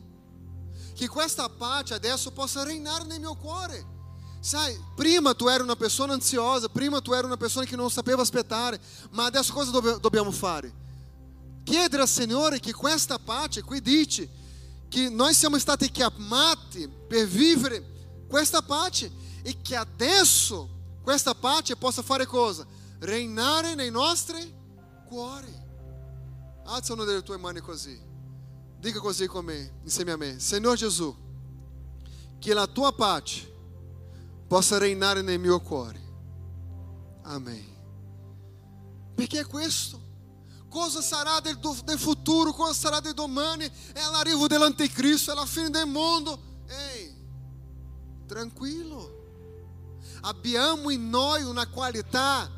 [0.94, 3.94] Che questa pace adesso possa reinare nel mio cuore.
[4.40, 8.22] Sai, prima tu era una persona ansiosa, prima tu era una persona che non sapeva
[8.22, 10.72] aspettare, ma adesso cosa dobbiamo fare?
[11.64, 14.30] Chiedere al Signore che questa pace qui dice
[14.88, 17.94] che noi siamo stati chiamati per vivere
[18.28, 19.10] questa pace
[19.42, 20.68] e che adesso
[21.02, 22.66] questa pace possa fare cosa?
[22.98, 24.54] Reinare nei nostri
[25.06, 25.64] cuori.
[26.64, 27.98] Alza una delle tue mani così.
[28.78, 30.38] Dica così con me, insieme a me.
[30.38, 31.14] Senhor Jesus,
[32.38, 33.52] che la tua pace
[34.46, 36.00] possa reinare nel mio cuore.
[37.22, 37.74] Amém.
[39.14, 40.04] Perché è questo?
[40.68, 42.52] Cosa sarà del, del futuro?
[42.52, 43.64] Cosa sarà del domani?
[43.64, 46.38] È l'arrivo dell'anticristo, è la fine del mondo.
[46.66, 47.05] Ehi,
[48.26, 49.24] tranquillo.
[50.22, 52.50] Abbiamo in noi una qualità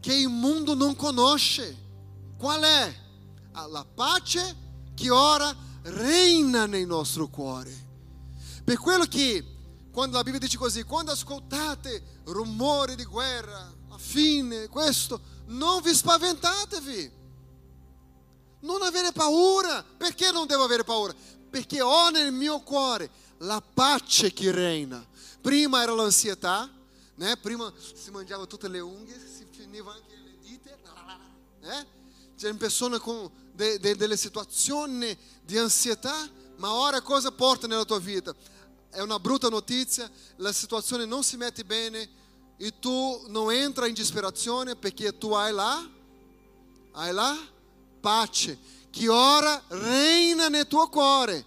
[0.00, 1.84] che il mondo non conosce.
[2.36, 2.94] Qual è?
[3.70, 4.64] La pace
[4.94, 7.84] che ora reina nel nostro cuore.
[8.64, 9.44] Per quello che,
[9.92, 15.94] quando la Bibbia dice così, quando ascoltate rumori di guerra, la fine, questo, non vi
[15.94, 17.12] spaventatevi.
[18.60, 19.84] Non avere paura.
[19.96, 21.14] Perché non devo avere paura?
[21.48, 25.04] Perché ho nel mio cuore la pace che reina.
[25.40, 26.70] Prima era l'ansietà,
[27.16, 27.36] né?
[27.36, 30.70] prima si mangiava tutte le unghie, si finiva anche le dita,
[31.60, 31.86] né?
[32.36, 37.98] c'erano persone con de, de, delle situazioni di ansietà, ma ora cosa porta nella tua
[37.98, 38.34] vita?
[38.90, 42.08] È una brutta notizia, la situazione non si mette bene
[42.56, 45.88] e tu non entra in disperazione perché tu hai la,
[46.92, 47.36] hai la
[48.00, 48.58] pace
[48.90, 51.44] che ora reina nel tuo cuore.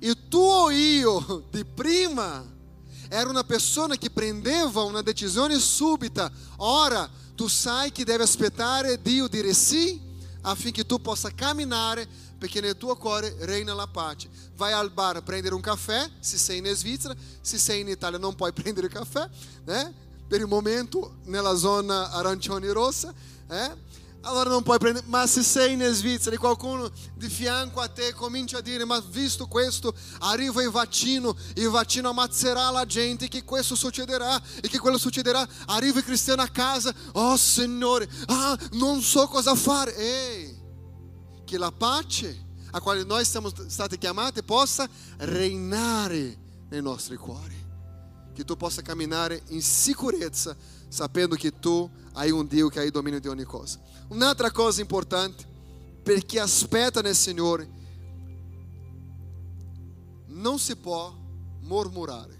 [0.00, 2.44] Il tuo io di prima
[3.08, 6.30] era una persona che prendeva una decisione subita.
[6.56, 10.00] Ora tu sai che deve aspettare Dio dire sì
[10.42, 12.06] affinché tu possa camminare
[12.38, 14.28] perché nel tuo cuore reina la pace.
[14.56, 15.62] Vai al bar a prendere un
[16.20, 19.28] se sei in Svizzera, se sei in Italia non puoi prendere caffè,
[19.64, 20.04] né?
[20.26, 23.14] per il momento nella zona arancione rossa,
[23.48, 23.70] eh?
[24.26, 28.12] Allora non puoi prendere, ma se sei in Svizzera e qualcuno di fianco a te
[28.12, 33.44] comincia a dire, ma visto questo, arriva il vaccino, il vaccino ammazzerà la gente, che
[33.44, 39.00] questo succederà e che quello succederà, arriva il cristiano a casa, oh Signore, ah, non
[39.00, 40.64] so cosa fare, ehi,
[41.44, 46.36] che la pace a quale noi siamo stati chiamati possa reinare
[46.68, 47.65] nei nostri cuori
[48.36, 50.54] che tu possa camminare in sicurezza
[50.88, 53.80] sapendo che tu hai un Dio che ha il dominio di ogni cosa.
[54.08, 55.44] Un'altra cosa importante,
[56.02, 57.66] per chi aspetta nel Signore,
[60.26, 61.14] non si può
[61.60, 62.38] mormorare.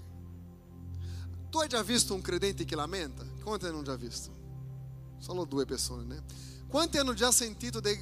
[1.48, 3.24] Tu hai già visto un credente che lamenta?
[3.42, 4.30] Quanti hanno già visto?
[5.18, 6.22] Solo due persone, né?
[6.68, 7.98] Quanti hanno già sentito dei,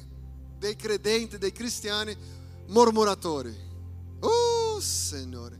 [0.57, 2.15] dei credenti, dei cristiani
[2.67, 3.55] mormoratori?
[4.19, 5.57] Oh, Signore!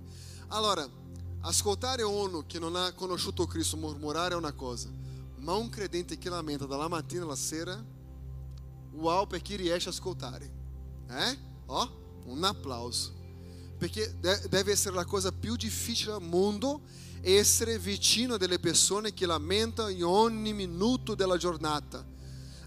[0.47, 0.87] Allora,
[1.47, 4.89] Ascoltare uno che non ha conosciuto Cristo mormorare è una cosa,
[5.37, 7.79] ma un credente che lamenta dalla mattina alla sera,
[8.93, 10.51] uau per chi riesce a ascoltare.
[11.07, 11.37] Eh?
[11.67, 13.13] Oh, un applauso.
[13.77, 16.81] Perché deve essere la cosa più difficile al mondo
[17.21, 22.03] essere vicino delle persone che lamentano in ogni minuto della giornata.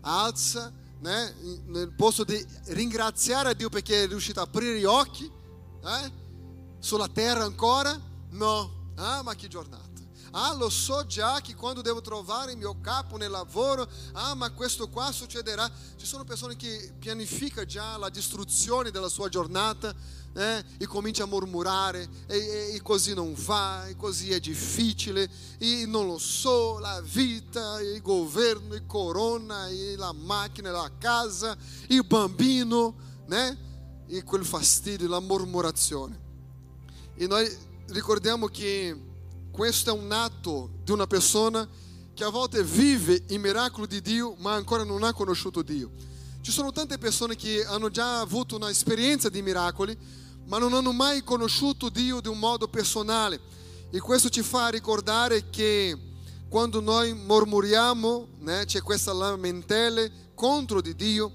[0.02, 1.34] Alza, né,
[1.66, 6.12] nel posto di ringraziare a Dio perché è riuscito a aprire gli occhi, eh,
[6.78, 9.86] sulla terra ancora, No, ah, ma che giornata.
[10.32, 14.50] Ah, lo so già che quando devo trovare il mio capo nel lavoro, ah, ma
[14.50, 15.70] questo qua succederà.
[15.96, 19.94] Ci sono persone che pianificano già la distruzione della sua giornata
[20.34, 25.30] eh, e comincia a mormorare e, e, e, così non va, e così è difficile,
[25.58, 31.56] e non lo so, la vita, il governo, il corona, e la macchina, la casa,
[31.88, 32.94] il bambino,
[33.26, 33.66] né?
[34.06, 36.26] E quel fastidio, la mormorazione.
[37.14, 38.96] E noi ricordiamo che
[39.50, 41.66] questo è un atto di una persona
[42.12, 45.90] che a volte vive il miracolo di Dio ma ancora non ha conosciuto Dio.
[46.40, 49.96] Ci sono tante persone che hanno già avuto un'esperienza di miracoli
[50.46, 53.40] ma non hanno mai conosciuto Dio di un modo personale
[53.90, 55.96] e questo ci fa ricordare che
[56.48, 61.32] quando noi mormoriamo, né, c'è questa lamentele contro di Dio,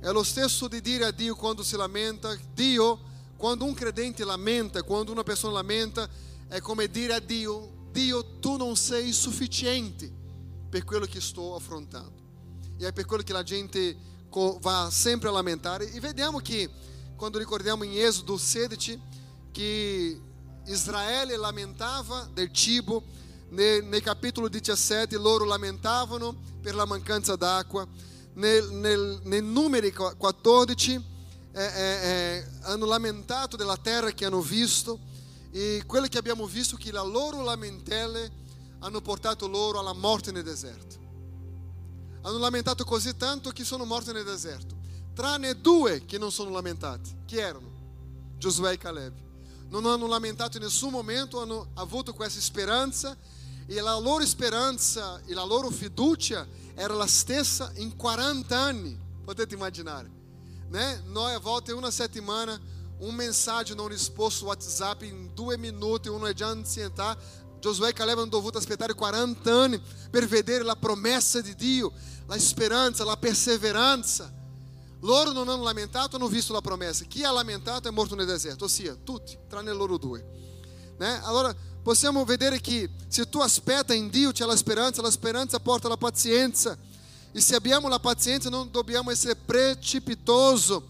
[0.00, 3.10] è lo stesso di dire a Dio quando si lamenta, Dio
[3.42, 6.08] quando un credente lamenta, quando una persona lamenta,
[6.46, 10.08] è come dire a Dio, Dio tu non sei sufficiente
[10.70, 12.12] per quello che sto affrontando.
[12.78, 13.96] E è per quello la gente
[14.60, 15.90] va sempre a lamentare.
[15.90, 16.70] E vediamo che
[17.16, 19.00] quando ricordiamo in Esodo 16
[19.50, 20.20] che
[20.66, 23.02] Israele lamentava del cibo,
[23.48, 27.84] nel, nel capitolo 17 loro lamentavano per la mancanza d'acqua,
[28.34, 31.10] nel, nel, nel numeri 14
[31.54, 34.98] é, é, hanno lamentato della terra che hanno visto
[35.50, 38.40] e quello che abbiamo visto che la loro lamentele
[38.78, 41.00] hanno portato loro alla morte nel deserto.
[42.22, 44.74] Hanno lamentato così tanto che sono morti nel deserto.
[45.14, 47.14] Tranne due che non sono lamentati.
[47.26, 47.70] Chi erano?
[48.38, 49.12] Giosuè e Caleb.
[49.68, 53.16] Non hanno lamentato in nessun momento, hanno avuto questa speranza
[53.66, 58.98] e la loro speranza e la loro fiducia era la stessa in 40 anni.
[59.22, 60.20] Potete immaginare
[60.72, 61.02] né?
[61.06, 62.58] Noi a volte una settimana
[62.98, 67.16] um mensagem não exposto no WhatsApp em due minuti, uno è già ansietà.
[67.60, 71.92] Josué e Caleb hanno dovuto aspettare 40 anni per vedere la promessa di Dio,
[72.26, 74.32] la speranza, la perseveranza.
[75.00, 77.04] Loro non hanno lamentato, hanno visto la promessa.
[77.04, 80.24] Chi ha lamentato è morto nel deserto, ossia tutti, tranne loro due.
[80.96, 81.20] Né?
[81.24, 85.88] Allora possiamo vedere che se tu aspetta in Dio c'è la speranza, la speranza porta
[85.88, 86.78] la pazienza.
[87.32, 90.86] E se abbiamo la pazienza non dobbiamo essere precipitoso.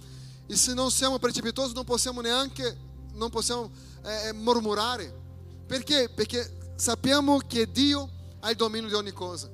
[0.47, 3.71] E se non siamo precipitosi non possiamo neanche non possiamo
[4.05, 5.21] eh, mormorare.
[5.67, 6.09] Perché?
[6.09, 8.09] Perché sappiamo che Dio
[8.41, 9.51] ha il dominio di ogni cosa.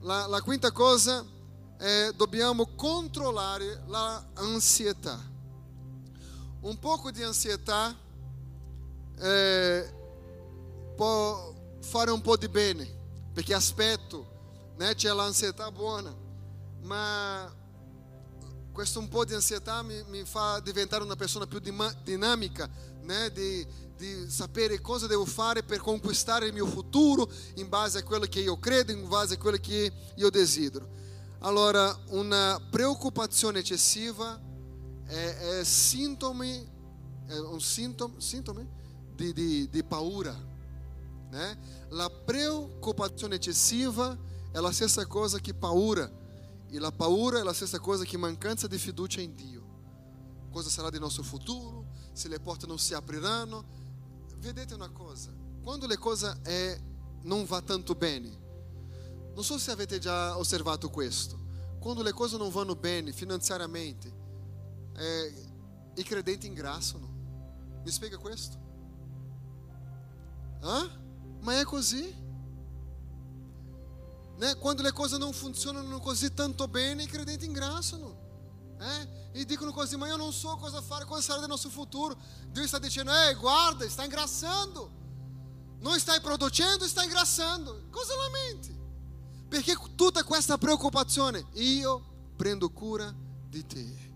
[0.00, 1.24] La, la quinta cosa
[1.76, 5.28] è dobbiamo controllare l'ansietà.
[6.60, 7.96] Un poco di ansietà
[9.18, 9.94] eh,
[10.96, 12.86] può fare un po' di bene,
[13.32, 14.29] perché aspetto,
[14.80, 16.10] né, c'è l'ansietà buona,
[16.84, 17.54] ma
[18.72, 21.60] questo un po' di ansietà mi, mi fa diventare una persona più
[22.02, 22.66] dinamica,
[23.02, 28.02] né, di, di sapere cosa devo fare per conquistare il mio futuro in base a
[28.02, 30.88] quello che io credo, in base a quello che io desidero.
[31.40, 34.40] Allora, una preoccupazione eccessiva
[35.04, 36.66] è, è sintomi,
[37.26, 38.66] è un sintomo, sintomi
[39.14, 40.34] di, di, di paura.
[41.32, 41.58] Né?
[41.90, 46.18] La preoccupazione eccessiva è la stessa cosa che paura.
[46.72, 49.58] E la paura è la stessa cosa che mancanza di fiducia in Dio.
[50.50, 51.92] Cosa sarà del nostro futuro?
[52.12, 53.80] Se le porte non si apriranno?
[54.40, 55.30] vedete una cosa,
[55.62, 56.80] quando le cose è,
[57.22, 58.38] non va tanto bene,
[59.34, 61.38] non so se avete già osservato questo,
[61.78, 64.12] quando le cose non vanno bene finanziariamente,
[64.96, 65.34] eh,
[65.94, 67.18] i credenti ingrassano.
[67.84, 68.58] Mi spiega questo?
[70.60, 70.88] Ah?
[71.40, 72.14] Ma è così?
[74.40, 74.54] Né?
[74.56, 78.28] Quando le cose non funzionano così tanto bene, i credenti ingrassano.
[78.80, 79.18] Eh?
[79.32, 82.16] e dicono così, ma io non so cosa fare, cosa sarà del nostro futuro.
[82.48, 84.98] Dio sta dicendo, ehi, guarda, sta ingrassando.
[85.80, 87.88] Non stai producendo, sta ingrassando.
[87.90, 88.74] Cosa lamenti?
[89.46, 93.14] Perché tutta questa preoccupazione, io prendo cura
[93.46, 94.08] di te.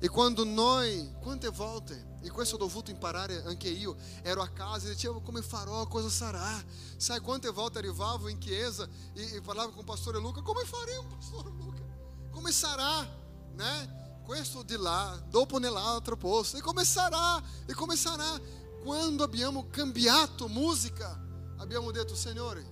[0.00, 4.86] E quando noi, quante volte, e questo ho dovuto imparare anche io, ero a casa
[4.86, 6.62] e dicevo come farò, cosa sarà.
[6.96, 11.06] Sai quante volte arrivavo in chiesa e, e parlavo com o pastor Luca, come faremo,
[11.16, 11.82] pastor Luca?
[12.30, 13.18] Come sarà?
[13.60, 13.98] né?
[14.24, 17.42] Questo di là, dopo nell'altro posto, e come sarà?
[17.66, 18.40] E come sarà?
[18.82, 21.20] Quando abbiamo cambiato musica,
[21.58, 22.64] abbiamo detto, Signore,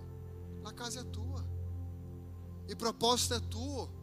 [0.63, 1.45] la casa è tua,
[2.67, 3.97] il proposito è tuo.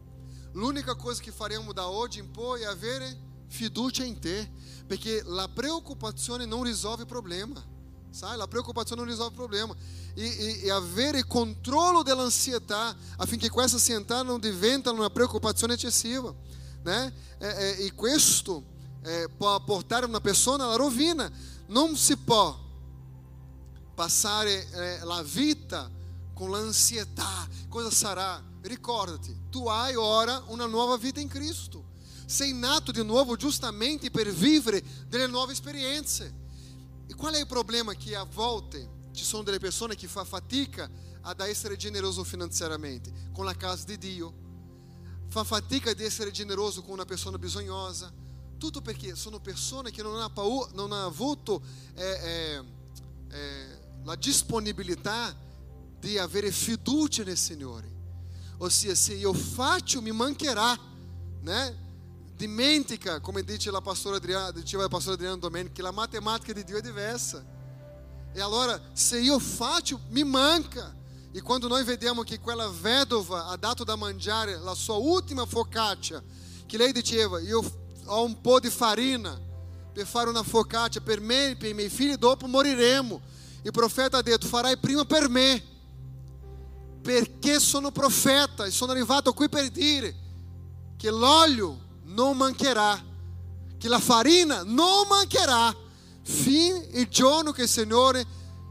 [0.52, 4.52] L'unica cosa che faremo da oggi in poi è avere fiducia in te,
[4.86, 7.62] perché la preoccupazione non risolve il problema.
[8.10, 8.36] Sai?
[8.36, 9.74] La preoccupazione non risolve il problema.
[10.14, 16.34] E, e, e avere controllo dell'ansietà affinché questa ansietà non diventa una preoccupazione eccessiva
[16.86, 17.12] né?
[17.38, 18.62] E, e, questo
[19.02, 21.30] eh, può portare una persona alla rovina.
[21.66, 22.56] Non si può
[23.94, 25.90] passare eh, la vita
[26.32, 26.50] con.
[27.68, 28.42] Cosa sarà?
[28.62, 31.85] Ricordati, tu hai ora una nuova vita in Cristo.
[32.26, 36.44] Sei nato di nuovo giustamente per vivere delle nuove esperienze.
[37.06, 37.94] E qual è il problema?
[37.94, 40.90] Che a volte ci sono delle persone che fa fatica
[41.22, 44.44] ad essere generoso finanziariamente con la casa di Dio
[45.28, 48.12] fa fatica di essere generoso con una persona bisognosa.
[48.58, 51.62] Tutto perché sono persone che non hanno, paura, non hanno avuto
[51.94, 52.64] eh, eh,
[53.30, 55.36] eh, la disponibilità
[55.98, 57.94] di avere fiducia nel Signore.
[58.58, 60.78] Ossia, se io faccio, mi mancherà,
[61.42, 61.84] né?
[62.36, 66.64] Dimentica, come dice la pastora Adriana, diceva la pastora Adriana Domenico, che la matematica di
[66.64, 67.42] Dio è diversa.
[68.30, 70.94] E allora, se io faccio, mi manca.
[71.32, 76.22] E quando nós vediamo che quella vedova ha dato da mangiare la sua ultima focaccia,
[76.66, 77.62] che lei diceva, io
[78.04, 79.40] ho un po' di farina
[79.94, 83.20] per fare una focaccia per me e per i miei figli, dopo moriremo.
[83.62, 85.62] E il profeta ha detto, farai prima per me,
[87.00, 90.14] perché sono profeta e sono arrivato qui per dire
[90.98, 91.84] che l'olio
[92.16, 92.98] non mancherà,
[93.76, 95.74] che la farina non mancherà,
[96.22, 98.24] fino il giorno che il Signore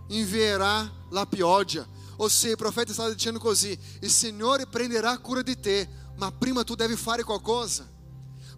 [0.08, 1.88] invierà la pioggia.
[2.18, 5.88] Ou seja, o profeta estava dizendo così: Il Signore prenderà cura di te,
[6.18, 7.88] ma prima tu devi fare qualcosa.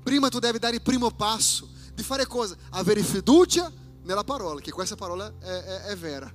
[0.03, 2.55] Prima tu devi dare il primo passo di fare cosa?
[2.71, 3.69] Avere fiducia
[4.03, 6.31] nella parola, che questa parola è, è, è vera.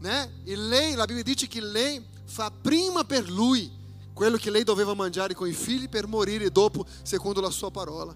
[0.00, 0.42] Né?
[0.44, 3.80] E lei, la Bibbia dice che lei fa prima per lui
[4.12, 8.14] quello che lei doveva mangiare com i figli per morire dopo, secondo la sua parola.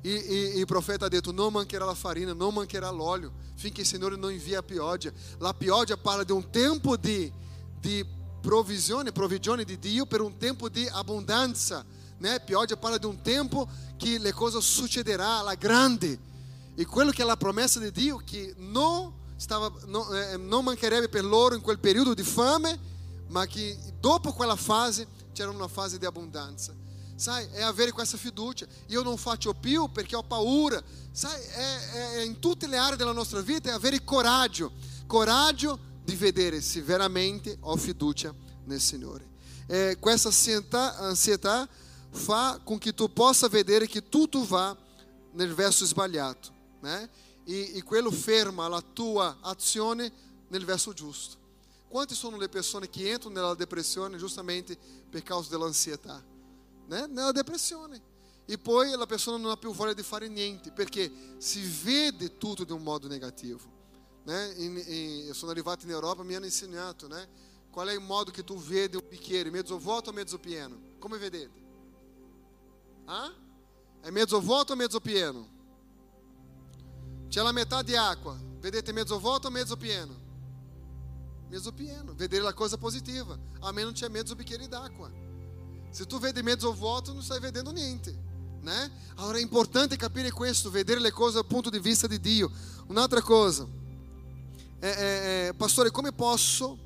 [0.00, 3.82] E, e, e, il profeta ha detto: Non mancherà la farina, non mancherà l'olio, finché
[3.82, 5.10] il Signore non invia a pioggia.
[5.38, 7.32] La pioggia parla di un tempo di
[7.78, 8.04] di
[8.40, 11.84] provisione, provvigione di Dio per un tempo di abbondanza
[12.18, 12.40] né?
[12.40, 16.18] Pioggia parla di un tempo che le cose succederà alla grande.
[16.74, 21.08] E quello che è la promessa di Dio che non, stava, non, eh, non mancherebbe
[21.08, 22.78] per loro in quel periodo di fame,
[23.28, 25.06] ma che dopo quella fase
[25.36, 26.74] c'era una fase di abbondanza.
[27.14, 28.66] Sai, è avere questa fiducia.
[28.86, 30.82] Io non faccio più perché ho paura.
[31.12, 34.72] Sai, è, è, in tutte le aree della nostra vita è avere coraggio.
[35.06, 38.34] Coraggio di vedere se veramente ho fiducia
[38.64, 39.34] nel Signore.
[39.66, 40.30] E questa
[41.00, 41.68] ansietà,
[42.10, 44.74] fa com que tu possa vedere che tutto va
[45.32, 47.10] nel verso sbagliato, né?
[47.44, 50.10] E, e quello ferma la tua azione
[50.48, 51.36] nel verso giusto.
[51.88, 54.76] Quante sono le persone che entrano nella depressione justamente
[55.08, 56.22] per causa dell'ansietà?
[56.86, 57.06] Né?
[57.06, 58.14] Nella depressione.
[58.44, 58.58] E
[58.96, 62.82] la persona non ha più voglia di fare niente, perché si vede tutto di un
[62.82, 63.74] modo negativo.
[64.24, 64.52] Né?
[64.56, 67.28] In, in, sono arrivato in Europa e mi hanno insegnato né?
[67.70, 70.78] qual è il modo che tu vedi un bicchiere, mezzo vuoto o mezzo pieno.
[70.98, 71.64] Come vedete?
[73.06, 73.32] Ah?
[74.00, 75.54] È mezzo vuoto o mezzo pieno?
[77.28, 78.36] C'è la metà di acqua.
[78.58, 80.25] Vedete mezzo vuoto o mezzo pieno?
[81.48, 82.14] Mezzo pieno.
[82.14, 83.38] Vedere la cosa positiva.
[83.60, 85.10] A meno c'è mezzo bicchiere d'acqua.
[85.90, 88.24] Se tu vedi mezzo vuoto, non stai vedendo niente.
[88.60, 88.90] Né?
[89.16, 92.50] Allora è importante capire questo, vedere le cose dal punto di vista di Dio.
[92.88, 93.66] Un'altra cosa,
[94.78, 96.76] è, è, è, pastore, come posso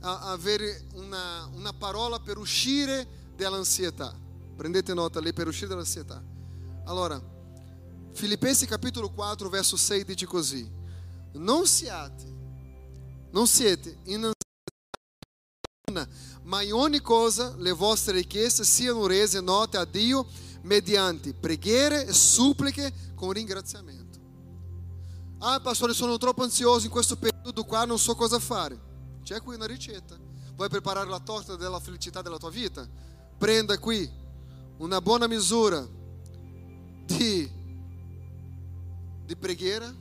[0.00, 4.14] avere una, una parola per uscire dall'ansietà?
[4.54, 6.22] Prendete nota lì per uscire dall'ansietà.
[6.84, 7.20] Allora,
[8.12, 10.70] Filipensi capitolo 4, verso 6 dice così:
[11.32, 12.24] Non siate,
[13.32, 14.32] non siete in
[15.90, 16.08] ansietà,
[16.44, 20.26] ma in ogni cosa le vostre richieste siano rese note a Dio
[20.62, 24.20] mediante preghiere e suppliche con ringraziamento.
[25.38, 28.78] Ah, pastore, sono troppo ansioso in questo periodo qua, non so cosa fare.
[29.22, 30.16] C'è qui una ricetta.
[30.54, 32.88] Vuoi preparare la torta della felicità della tua vita?
[33.38, 34.08] Prenda qui
[34.78, 35.84] una buona misura
[37.06, 37.50] di,
[39.24, 39.92] di preghiera,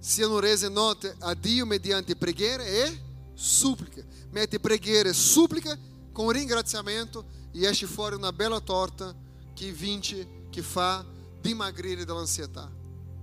[0.00, 3.00] siano rese note a Dio mediante preghiera e
[3.34, 4.02] supplica.
[4.30, 5.78] Mette preghiera e supplica
[6.10, 9.14] con ringraziamento e esce fuori una bella torta
[9.54, 11.04] che vince, che fa
[11.40, 12.68] dimagrire dall'ansietà.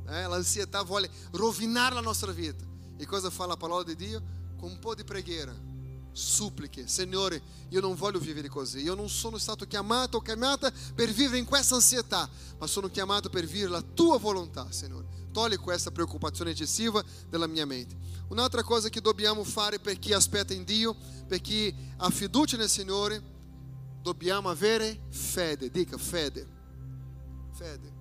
[0.07, 2.63] Eh, l'ansietà vuole rovinare la nostra vita.
[2.97, 4.21] E cosa fa la parola di Dio?
[4.57, 5.66] Con un po' di preghiera
[6.17, 6.87] suppliche.
[6.87, 7.39] Signore,
[7.69, 8.79] io non voglio vivere così.
[8.79, 13.29] Io non sono stato chiamato o chiamata per vivere in questa ansietà, ma sono chiamato
[13.29, 15.05] per vivere la tua volontà, Signore.
[15.31, 17.95] Togli questa preoccupazione eccessiva dalla mia mente.
[18.29, 20.95] Un'altra cosa che dobbiamo fare per chi aspetta in Dio,
[21.27, 23.21] per chi ha fiducia nel Signore,
[24.01, 25.69] dobbiamo avere fede.
[25.69, 26.47] Dica fede.
[27.53, 27.93] Fede.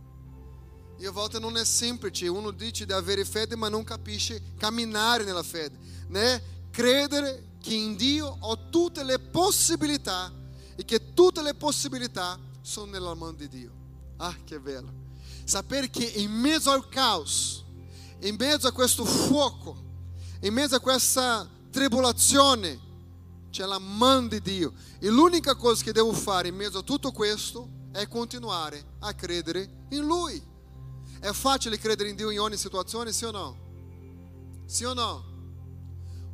[0.99, 5.25] E a volte non è semplice, uno dice di avere fede ma non capisce camminare
[5.25, 5.77] nella fede,
[6.09, 6.43] né?
[6.71, 10.33] Credere che in Dio ho tutte le possibilità
[10.77, 13.73] e che tutte le possibilità sono nella mano di Dio.
[14.19, 15.05] Ah, che bello!
[15.43, 17.64] Sapere che in mezzo al caos,
[18.21, 19.77] in mezzo a questo fuoco,
[20.43, 22.79] in mezzo a questa tribolazione,
[23.51, 24.73] c'è la mano di Dio.
[25.01, 29.87] E l'unica cosa che devo fare in mezzo a tutto questo è continuare a credere
[29.91, 30.41] in Lui.
[31.19, 33.57] È facile credere in Dio in ogni situazione, sì o no?
[34.67, 35.36] Sì o no?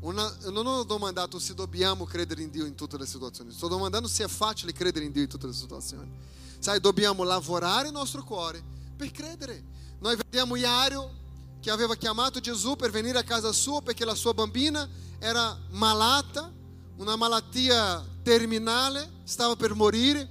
[0.02, 4.08] Una, non ho domandato se dobbiamo credere in Dio in tutte le situazioni, sto domandando
[4.08, 6.10] se è facile credere in Dio in tutte le situazioni.
[6.58, 8.62] Sai, dobbiamo lavorare il nostro cuore
[8.96, 9.62] per credere.
[10.00, 11.20] Noi vediamo Iario
[11.60, 14.88] che aveva chiamato Gesù per venire a casa sua perché la sua bambina
[15.20, 16.52] era malata,
[16.96, 20.28] una malattia terminale, stava per morire.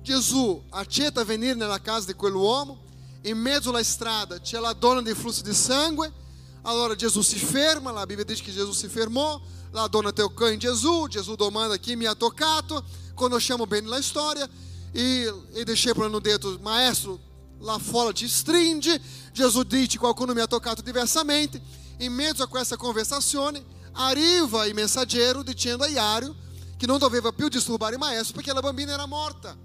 [0.00, 2.82] Gesù accetta venire nella casa di quell'uomo,
[3.22, 6.24] in mezzo alla strada c'è la donna di flusso di sangue
[6.66, 9.40] Allora Jesus se ferma, a Bíblia diz que Jesus se fermou,
[9.70, 12.82] la donna toccò in Gesù, Gesù domanda chi mi ha toccato,
[13.14, 14.48] conosciamo bene la storia,
[14.90, 17.20] e i discepoli hanno detto, maestro,
[17.60, 19.00] la folla ci stringe,
[19.32, 21.62] Gesù dice, qualcuno mi ha toccato diversamente,
[21.98, 26.34] in mezzo a questa conversazione arriva il messaggero dicendo a Iario
[26.76, 29.56] che non doveva più disturbare il maestro perché la bambina era morta.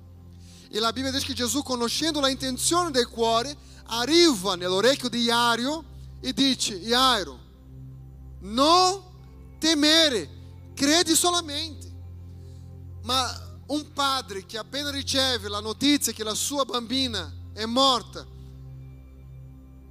[0.69, 5.90] E la Bibbia dice che Gesù, conoscendo la intenzione del cuore, arriva nell'orecchio di Iario
[6.21, 7.39] e dice: Jairo,
[8.41, 9.01] non
[9.59, 10.29] temere,
[10.73, 11.89] credi solamente.
[13.03, 18.25] Ma un padre che appena riceve la notizia che la sua bambina è morta,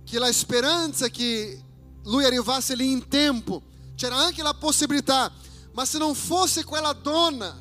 [0.04, 1.64] che la speranza che
[2.04, 3.62] lui arrivasse lì in tempo,
[3.94, 5.32] c'era anche la possibilità,
[5.72, 7.56] ma se non fosse quella donna,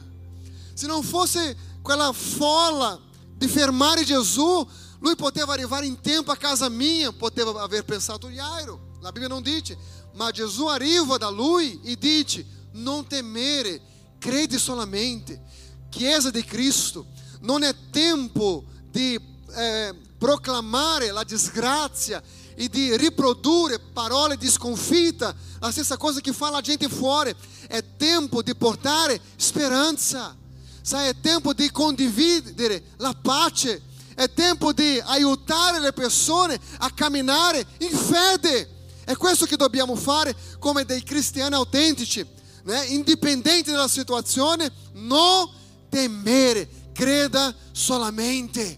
[0.73, 2.99] se non fosse quella folla
[3.35, 4.67] di fermare Gesù,
[4.99, 8.97] lui poteva arrivare in tempo a casa mia, poteva aver pensato Jairo.
[9.01, 9.77] La Bibbia non dice,
[10.13, 13.81] ma Gesù arriva da lui e dice: Non temere,
[14.17, 15.41] crede solamente.
[15.89, 17.07] Chiesa di Cristo,
[17.41, 19.19] non è tempo di
[19.55, 22.21] eh, proclamare la disgrazia
[22.53, 27.33] e di riprodurre parole di sconfitta, la stessa cosa che fa la gente fuori.
[27.67, 30.35] È tempo di portare speranza,
[30.81, 31.07] sai?
[31.07, 33.81] È tempo di condividere la pace,
[34.19, 38.69] è tempo di aiutare le persone a camminare in fede.
[39.05, 42.25] È questo che dobbiamo fare come dei cristiani autentici,
[42.63, 42.83] né?
[42.87, 45.49] indipendente dalla situazione, non
[45.87, 48.77] temere, creda solamente.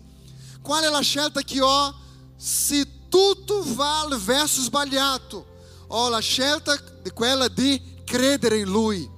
[0.62, 1.96] Qual è la scelta che ho?
[2.38, 5.44] Se tutto va verso sbagliato,
[5.88, 9.10] ho la scelta di quella di credere in Lui.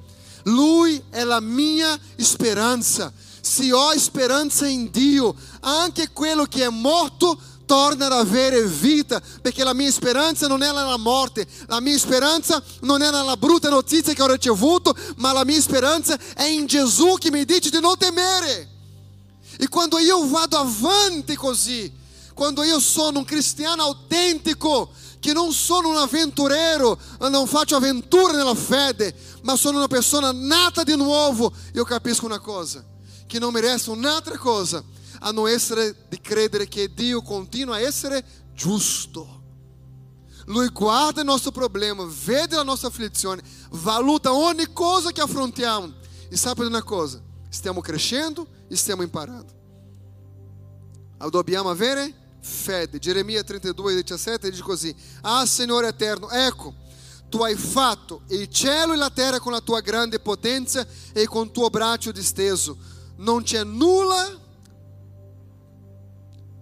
[0.44, 3.12] Lui è la mia speranza.
[3.46, 9.66] Se ho speranza in Dio, anche quello che è morto torna ad avere vita, perché
[9.66, 14.14] la mia speranza non è nella morte, la mia speranza non è nella brutta notizia
[14.14, 17.98] che ho ricevuto, ma la mia speranza è in Gesù che mi dice di non
[17.98, 18.70] temere.
[19.58, 21.92] E quando io vado avanti così,
[22.34, 24.90] quando io sono un cristiano autentico,
[25.20, 26.98] che non sono un avventureiro,
[27.30, 32.40] non faccio avventura nella fede, ma sono una persona nata di nuovo, io capisco una
[32.40, 32.84] cosa,
[33.34, 34.84] che non mi resta un'altra cosa
[35.22, 38.24] a non essere di credere che Dio continua a essere
[38.54, 39.42] giusto.
[40.46, 45.94] Lui guarda il nostro problema, vede la nostra afflizione, valuta ogni cosa che affrontiamo
[46.30, 47.20] e sabe una cosa,
[47.50, 49.52] stiamo crescendo e stiamo imparando.
[51.32, 53.00] Dobbiamo avere fede.
[53.00, 56.76] Geremia 32, 17 dice così: Ah, Signore eterno, ecco,
[57.30, 61.46] tu hai fatto il cielo e la terra con la tua grande potenza e con
[61.46, 62.93] il tuo braccio disteso.
[63.24, 64.38] Non c'è nulla,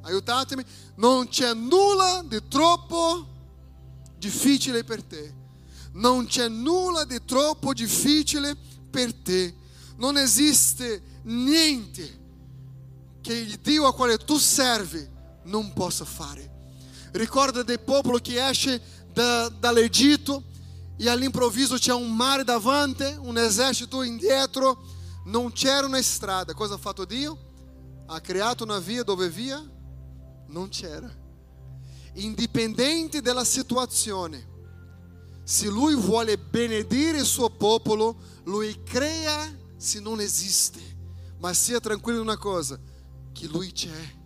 [0.03, 0.63] aiutatemi,
[0.97, 3.27] non c'è nulla di troppo
[4.19, 5.33] difficile per te.
[5.93, 8.55] Non c'è nulla di troppo difficile
[8.91, 9.55] per te.
[9.97, 12.19] Non esiste niente
[13.21, 15.09] che il Dio a quale tu servi
[15.45, 16.49] non possa fare.
[17.13, 18.79] Ricorda del popolo che esce
[19.11, 20.43] da, dall'Egitto
[20.95, 24.99] e all'improvviso c'è un mare davanti, un esercito indietro,
[25.31, 26.53] non c'era una strada.
[26.53, 27.49] Cosa ha fatto Dio?
[28.07, 29.63] Ha creato una via dove via
[30.47, 31.09] non c'era.
[32.15, 34.49] Indipendente dalla situazione,
[35.43, 40.79] se Lui vuole benedire il suo popolo, Lui crea se non esiste.
[41.39, 42.77] Ma sia tranquillo in una cosa,
[43.31, 44.19] che Lui c'è.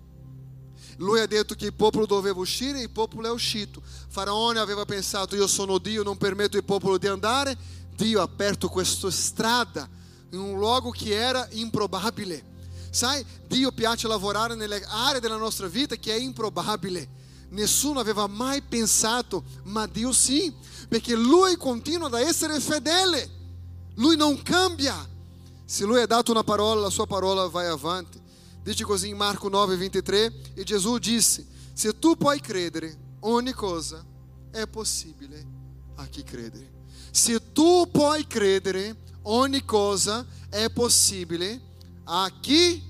[0.97, 3.81] Lui ha detto che il popolo doveva uscire e il popolo è uscito.
[4.07, 7.55] Faraone aveva pensato io sono Dio, non permetto al popolo di andare.
[7.95, 9.87] Dio ha aperto questa strada
[10.35, 12.53] in un luogo che era improbabile.
[12.89, 17.23] Sai, Dio piace lavorare nelle aree della nostra vita che è improbabile.
[17.49, 20.53] Nessuno aveva mai pensato, ma Dio sì,
[20.87, 23.29] perché Lui continua ad essere fedele.
[23.95, 24.95] Lui non cambia.
[25.65, 28.21] Se Lui ha dato una parola, la sua parola vai avanti.
[28.61, 34.03] Dice così in Marco 9, 23, e Gesù disse, se tu puoi credere, ogni cosa
[34.51, 35.45] è possibile
[35.95, 36.71] a chi crede.
[37.11, 38.95] Se tu puoi credere,
[39.25, 41.61] ogni cosa è possibile
[42.05, 42.81] a chi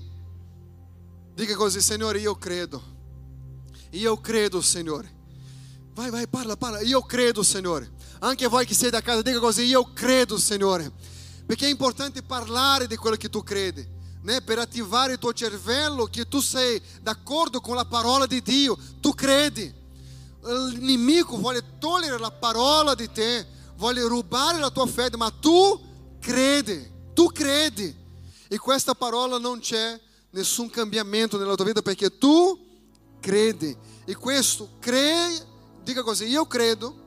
[1.34, 2.94] dica così, Signore, io credo.
[3.90, 5.14] Io credo, Signore.
[5.94, 6.80] Vai, vai, parla, parla.
[6.80, 7.90] Io credo, Signore.
[8.20, 10.90] Anche voi che siete a casa, dica così, io credo, Signore.
[11.46, 13.94] Perché è importante parlare di quello che tu credi
[14.26, 18.76] né, per attivare il tuo cervello che tu sei d'accordo con la parola di Dio,
[19.00, 19.72] tu credi.
[20.42, 25.85] L'inimico vuole togliere la parola di te, vuole rubare la tua fede, ma tu
[26.26, 27.94] credi, tu credi.
[28.48, 30.00] E questa parola non c'è
[30.30, 32.58] nessun cambiamento nella tua vita perché tu
[33.20, 33.76] credi.
[34.04, 35.40] E questo crei,
[35.84, 37.04] dica così, io credo,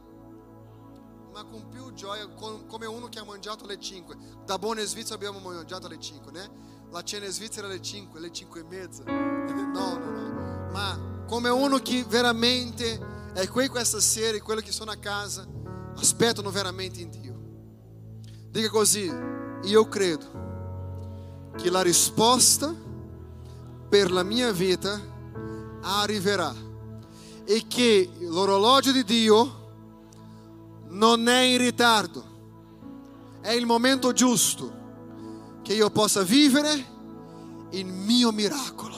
[1.33, 4.17] ma con più gioia, come uno che ha mangiato alle 5.
[4.45, 6.49] Da buona Svizzera abbiamo mangiato alle 5, né?
[6.91, 9.03] La cena in Svizzera alle 5, alle 5 e mezza.
[9.03, 10.69] No, no, no.
[10.71, 12.99] Ma come uno che veramente
[13.33, 15.45] è qui questa sera e quelli che sono a casa
[15.95, 17.28] aspettano veramente in Dio.
[18.51, 19.11] Dica così,
[19.63, 22.73] io credo che la risposta
[23.87, 24.99] per la mia vita
[25.81, 26.53] arriverà
[27.45, 29.57] e che l'orologio di Dio
[30.87, 32.23] non è in ritardo,
[33.41, 34.77] è il momento giusto
[35.61, 36.97] che io possa vivere
[37.71, 38.97] il mio miracolo.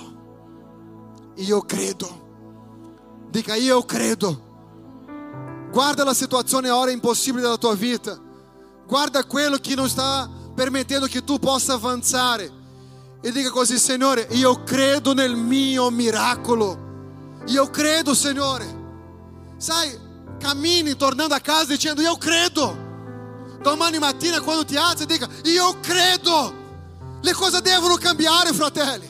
[1.35, 2.19] Io credo.
[3.29, 4.49] Dica io credo.
[5.71, 8.29] Guarda la situazione ora impossibile della tua vita.
[8.91, 12.51] Guarda quello che non sta permettendo che tu possa avanzare.
[13.21, 17.39] E dica così, Signore, io credo nel mio miracolo.
[17.45, 19.53] Io credo, Signore.
[19.55, 19.97] Sai,
[20.37, 23.59] cammini tornando a casa dicendo io credo.
[23.61, 26.53] Domani mattina quando ti alzi dica io credo.
[27.21, 29.09] Le cose devono cambiare, fratelli.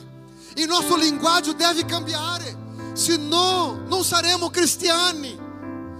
[0.58, 2.56] Il nostro linguaggio deve cambiare,
[2.92, 5.36] se no non saremo cristiani,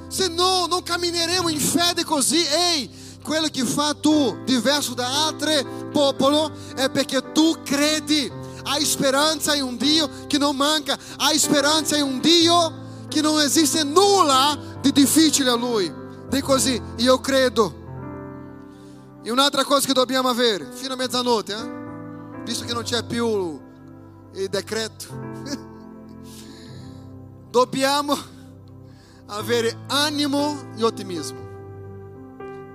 [0.07, 2.47] se no non cammineremo in fede così.
[2.47, 8.31] Ehi, quello che fa tu diverso da altri popoli è perché tu credi.
[8.64, 13.41] Hai speranza in un Dio che non manca, hai speranza in un Dio che non
[13.41, 15.93] esiste nulla di difficile a Lui.
[16.29, 17.81] Di così, io credo.
[19.23, 22.43] E un'altra cosa che dobbiamo avere, fino a mezzanotte, eh?
[22.45, 23.61] visto che non c'è più
[24.35, 25.07] il decreto,
[27.51, 28.16] dobbiamo
[29.27, 31.52] avere animo e ottimismo.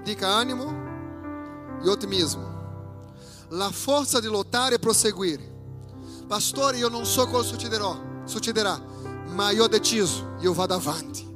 [0.07, 3.43] Dica animo e ottimismo.
[3.49, 5.55] La forza di lottare e proseguire.
[6.25, 8.81] Pastore, io non so cosa succederà, succederà,
[9.33, 11.27] ma io ho deciso, io vado avanti.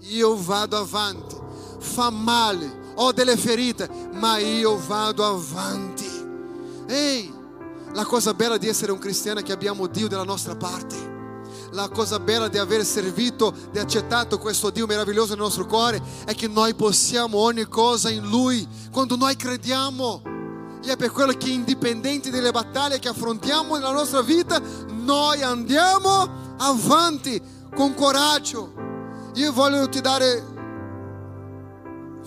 [0.00, 1.34] Io vado avanti.
[1.78, 6.84] Fa male, ho delle ferite, ma io vado avanti.
[6.88, 7.32] Ehi,
[7.94, 11.11] la cosa bella di essere un cristiano è che abbiamo Dio dalla nostra parte.
[11.72, 16.34] La cosa bella di aver servito, di accettato questo Dio meraviglioso nel nostro cuore è
[16.34, 20.22] che noi possiamo ogni cosa in Lui quando noi crediamo.
[20.84, 24.60] E è per quello che indipendente dalle battaglie che affrontiamo nella nostra vita,
[24.90, 27.40] noi andiamo avanti
[27.74, 28.74] con coraggio.
[29.34, 30.44] Io voglio ti dare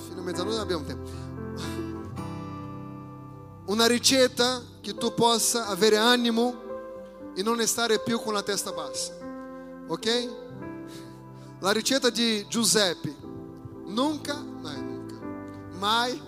[0.08, 1.10] fino a mezzanotte abbiamo tempo.
[3.72, 6.64] Una ricetta che tu possa avere animo
[7.36, 9.15] e non stare più con la testa bassa.
[9.88, 10.30] Ok?
[11.60, 13.16] La ricetta di Giuseppe.
[13.86, 15.16] Nunca, no, nunca,
[15.78, 16.20] mai,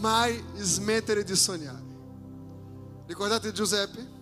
[0.00, 1.86] mai smettere di sognare.
[3.06, 4.16] Ricordate Giuseppe?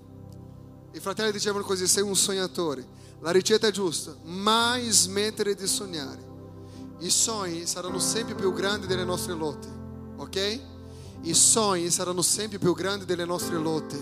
[0.92, 2.86] I fratelli dicevano così, sei un sognatore.
[3.20, 6.24] La ricetta è giusta, mai smettere di sognare.
[6.98, 9.68] I sogni saranno sempre più grandi delle nostre lotte,
[10.16, 10.60] ok?
[11.22, 13.98] I sogni saranno sempre più grandi delle nostre lotte.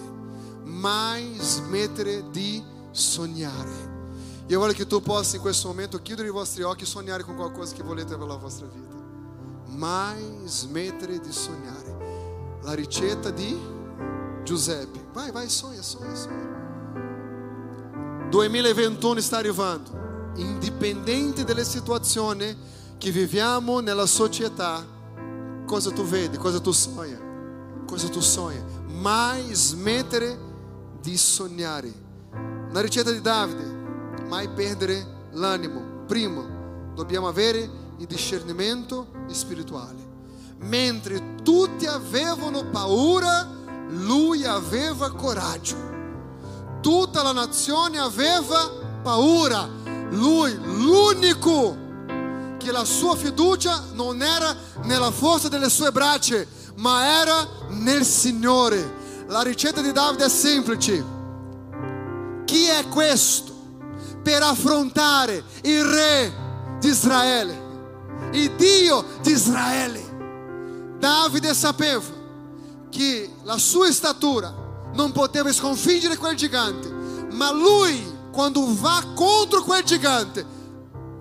[0.64, 2.73] Mai smettere di sognare.
[4.46, 7.34] Io voglio che tu possa in questo momento chiudere i vostri occhi e sognare con
[7.34, 8.94] qualcosa che volete per la vostra vita.
[9.76, 12.60] Mai smettere di sognare.
[12.62, 13.58] La ricetta di
[14.44, 15.06] Giuseppe.
[15.12, 16.52] Vai, vai, sonha, sonha, sonha.
[18.30, 20.32] 2021 sta arrivando.
[20.36, 22.56] Indipendente dalle situazioni
[22.98, 24.84] che viviamo nella società,
[25.64, 27.20] cosa tu vedi, cosa tu sogna,
[27.86, 28.62] cosa tu sogna.
[28.86, 30.38] Mai smettere
[31.00, 32.03] di sognare.
[32.74, 33.62] Na ricetta di Davide,
[34.26, 36.02] mai perdere l'animo.
[36.08, 40.04] Primo, dobbiamo avere il discernimento spirituale.
[40.58, 43.48] Mentre tutti avevano paura,
[43.90, 45.76] lui aveva coraggio.
[46.80, 48.68] Tutta la nazione aveva
[49.04, 49.68] paura.
[50.10, 51.76] Lui, l'unico
[52.58, 54.52] che la sua fiducia non era
[54.82, 56.42] nella forza delle sue braccia,
[56.78, 59.02] ma era nel Signore.
[59.28, 61.13] La ricetta di Davide è semplice.
[62.44, 63.52] Chi è questo
[64.22, 66.32] per affrontare il re
[66.80, 67.62] di Israele,
[68.32, 70.96] il Dio di Israele?
[70.98, 72.02] Davide sapeva
[72.90, 74.54] che la sua statura
[74.94, 76.88] non poteva sconfiggere quel gigante,
[77.32, 80.46] ma lui, quando va contro quel gigante,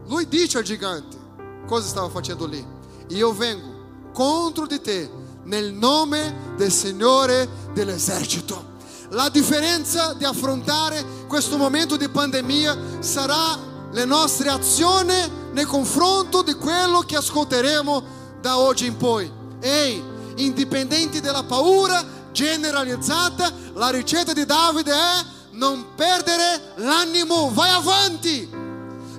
[0.08, 1.18] lui dice al gigante
[1.66, 2.64] cosa stava facendo lì.
[3.10, 5.10] Io vengo contro di te
[5.44, 8.72] nel nome del Signore dell'esercito.
[9.14, 13.60] La differenza di affrontare questo momento di pandemia sarà
[13.92, 15.14] le nostre azioni
[15.52, 18.04] nei confronto di quello che ascolteremo
[18.42, 19.32] da oggi in poi.
[19.60, 20.04] Ehi,
[20.38, 28.50] indipendenti dalla paura generalizzata, la ricetta di Davide è non perdere l'animo, vai avanti,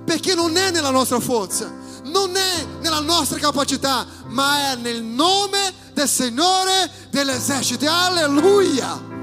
[0.05, 1.73] perché non è nella nostra forza,
[2.03, 7.89] non è nella nostra capacità, ma è nel nome del Signore dell'esercito.
[7.89, 9.14] Alleluia!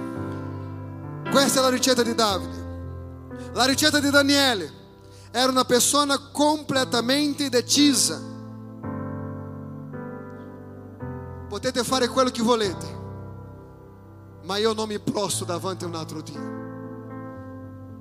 [1.32, 2.60] Questa è la ricetta di Davide.
[3.54, 4.80] La ricetta di Daniele
[5.32, 8.20] era una persona completamente decisa.
[11.48, 13.00] Potete fare quello che volete,
[14.44, 16.60] ma io non mi prostro davanti a un altro Dio.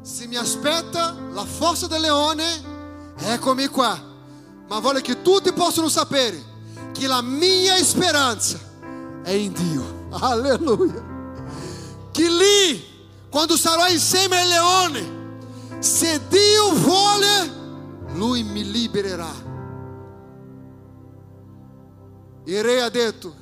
[0.03, 4.09] Se mi aspetta la forza del leone, eccomi qua.
[4.69, 6.43] Ma voglio che tutti possano sapere
[6.93, 8.59] che la mia speranza
[9.23, 10.07] è in Dio.
[10.11, 11.05] Alleluia.
[12.11, 12.90] Che lì,
[13.31, 17.59] quando sarò insieme al leone, se Dio vuole,
[18.15, 19.33] Lui mi libererà.
[22.45, 23.35] Il re ha detto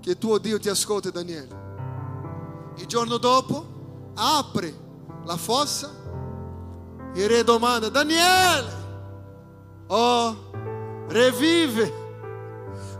[0.00, 1.64] che tuo Dio ti ascolta, Daniele.
[2.76, 4.72] Il giorno dopo apre
[5.24, 5.90] la fossa,
[7.14, 8.84] il re domanda, Daniele,
[9.88, 11.92] oh, revive,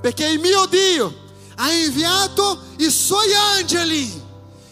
[0.01, 1.15] perché il mio Dio
[1.55, 4.25] ha inviato i suoi angeli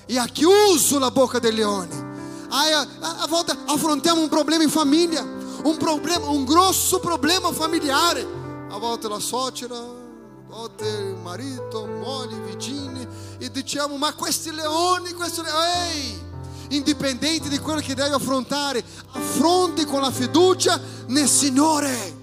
[0.06, 2.02] e ha chiuso la bocca dei leoni.
[2.50, 8.42] Aí, a, volta affrontiamo un problema in famiglia, un, problema, un grosso problema familiare.
[8.70, 13.06] A volta la suocera, a volte il marito, moglie, vicini,
[13.38, 16.22] e diciamo: Ma questi leoni, questi leoni, ehi!
[16.68, 22.22] Indipendente di quello che devi affrontare, affronti con la fiducia nel Signore.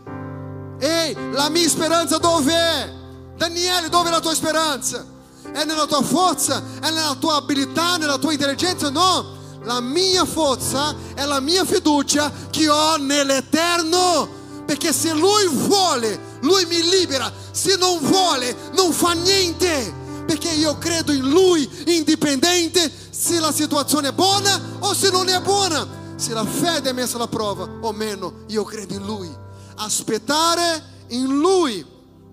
[0.79, 2.91] Ehi, la mia speranza è?
[3.35, 5.10] Daniele, dove è la tua speranza?
[5.53, 6.63] È nella tua forza?
[6.79, 8.89] È nella tua abilità, nella tua intelligenza?
[8.89, 14.39] No, la mia forza è la mia fiducia che ho nell'Eterno.
[14.65, 17.31] Perché se Lui vuole, Lui mi libera.
[17.51, 19.93] Se non vuole, non fa niente.
[20.25, 25.41] Perché io credo in Lui, indipendente se la situazione è buona o se non è
[25.41, 25.99] buona.
[26.15, 29.29] Se la fede è messa alla prova o meno, io credo in Lui.
[29.75, 31.85] Aspettare in Lui.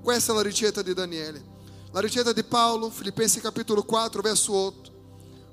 [0.03, 1.48] Questa è la ricetta di Daniele.
[1.93, 4.91] La ricetta di Paolo, Filipensi capitolo 4, verso 8.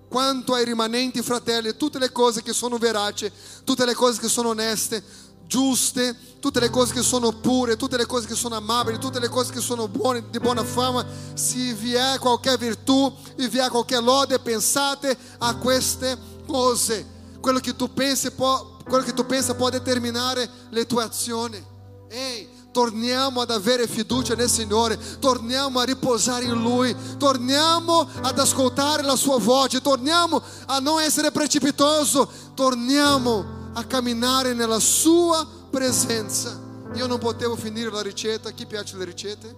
[0.09, 3.31] Quanto ai rimanenti fratelli, tutte le cose che sono veraci,
[3.63, 5.01] tutte le cose che sono oneste,
[5.47, 9.29] giuste, tutte le cose che sono pure, tutte le cose che sono amabili, tutte le
[9.29, 13.69] cose che sono buone, di buona fama, se vi è qualche virtù, e vi è
[13.69, 17.13] qualche lode, pensate a queste cose.
[17.39, 21.63] Quello che tu pensi può, quello che tu pensa può determinare le tue azioni.
[22.09, 29.01] Ehi, torniamo ad avere fiducia nel Signore, torniamo a riposare in Lui, torniamo ad ascoltare
[29.01, 36.59] la Sua voce, torniamo a non essere precipitoso, torniamo a camminare nella Sua presenza.
[36.95, 39.55] Io non potevo finire la ricetta, chi piace le ricette?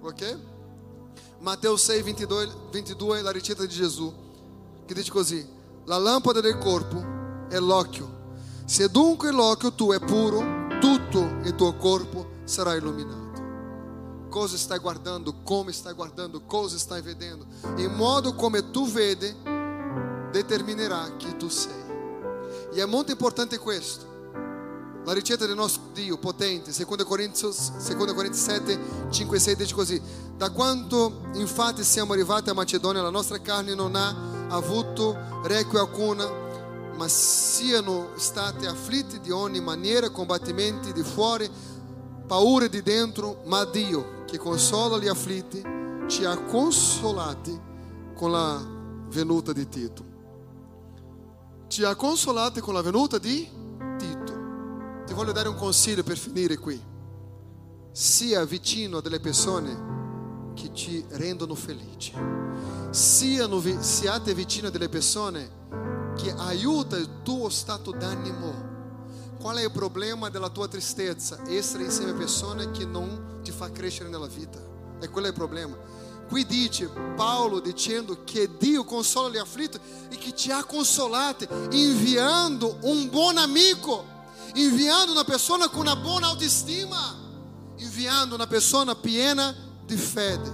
[0.00, 0.38] Ok?
[1.38, 4.12] Matteo 6, 22, 22 la ricetta di Gesù,
[4.84, 5.46] che dice così,
[5.84, 8.34] la lampada del corpo è l'occhio.
[8.64, 13.44] Se dunque l'occhio tu è puro, tutto il tuo corpo sarà illuminato.
[14.30, 17.46] Cosa stai guardando, come stai guardando, cosa stai vedendo.
[17.76, 19.34] Il modo come tu vedi
[20.30, 21.84] determinerà chi tu sei.
[22.72, 24.14] E è molto importante questo.
[25.04, 28.78] La ricetta del nostro Dio potente, 2 Corinzi, 2 Corinzi 7,
[29.10, 30.02] 5 6 dice così:
[30.36, 34.14] Da quanto infatti siamo arrivati a Macedonia, la nostra carne non ha
[34.48, 36.28] avuto requie alcuna,
[36.96, 41.48] ma siano state afflitte di ogni maniera, combattimenti di fuori,
[42.26, 45.62] paure di dentro, ma Dio, che consola gli afflitti,
[46.08, 47.58] ci ha consolati
[48.14, 48.64] con la
[49.08, 50.04] venuta di Tito.
[51.68, 53.48] Ci ha consolati con la venuta di
[53.98, 54.34] Tito.
[55.06, 56.80] Ti voglio dare un consiglio per finire qui.
[57.92, 62.12] Sia vicino a delle persone che ti rendono felici.
[62.90, 68.65] Siano, siate vicino a delle persone che aiutano il tuo stato d'animo.
[69.46, 71.38] Qual è il problema della tua tristezza?
[71.46, 74.58] Essere insieme a persone che non ti fa crescere nella vita.
[75.00, 75.76] E quello è il problema.
[76.28, 79.78] Qui dice Paolo dicendo che Dio consola gli afflitti
[80.08, 84.04] e che ti ha consolato inviando un buon amico,
[84.54, 87.14] inviando una persona con una buona autoestima,
[87.76, 90.52] inviando una persona piena di fede,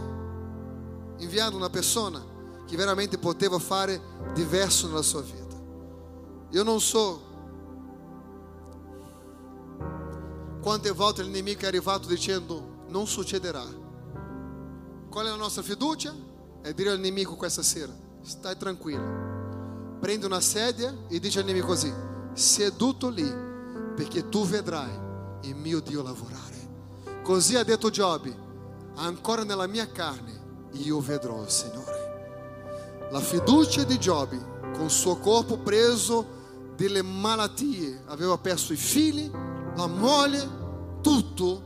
[1.16, 2.22] inviando una persona
[2.66, 3.98] che veramente poteva fare
[4.34, 5.56] diverso nella sua vita.
[6.50, 7.30] Io non so
[10.62, 13.64] quante volte l'inimico è arrivato dicendo non succederà.
[15.10, 16.14] Qual è la nostra fiducia?
[16.62, 17.92] È dire al nemico questa sera,
[18.22, 19.98] stai tranquillo.
[19.98, 21.92] Prendi una sedia e dice al nemico così,
[22.32, 23.28] seduto lì,
[23.96, 24.92] perché tu vedrai
[25.42, 27.20] il mio Dio lavorare.
[27.24, 28.32] Così ha detto Giobbe,
[28.94, 33.08] ancora nella mia carne io vedrò il Signore.
[33.10, 34.38] La fiducia di Giobbe,
[34.72, 36.24] con il suo corpo preso
[36.76, 39.28] delle malattie, aveva perso i figli,
[39.74, 40.48] la moglie,
[41.00, 41.62] tutto,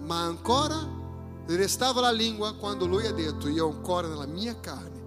[0.00, 0.98] ma ancora
[1.46, 5.00] restava la lingua quando lui ha detto, io ancora nella mia carne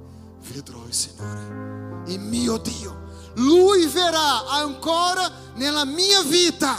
[0.51, 3.01] vedrò il Signore, il mio Dio.
[3.35, 6.75] Lui verrà ancora nella mia vita.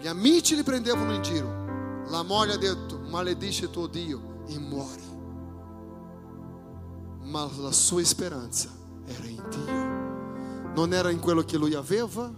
[0.00, 2.04] Gli amici li prendevano in giro.
[2.08, 5.04] La moglie ha detto, maledice tuo Dio e muori.
[7.24, 8.68] Ma la sua speranza
[9.04, 10.74] era in Dio.
[10.74, 12.30] Non era in quello che lui aveva,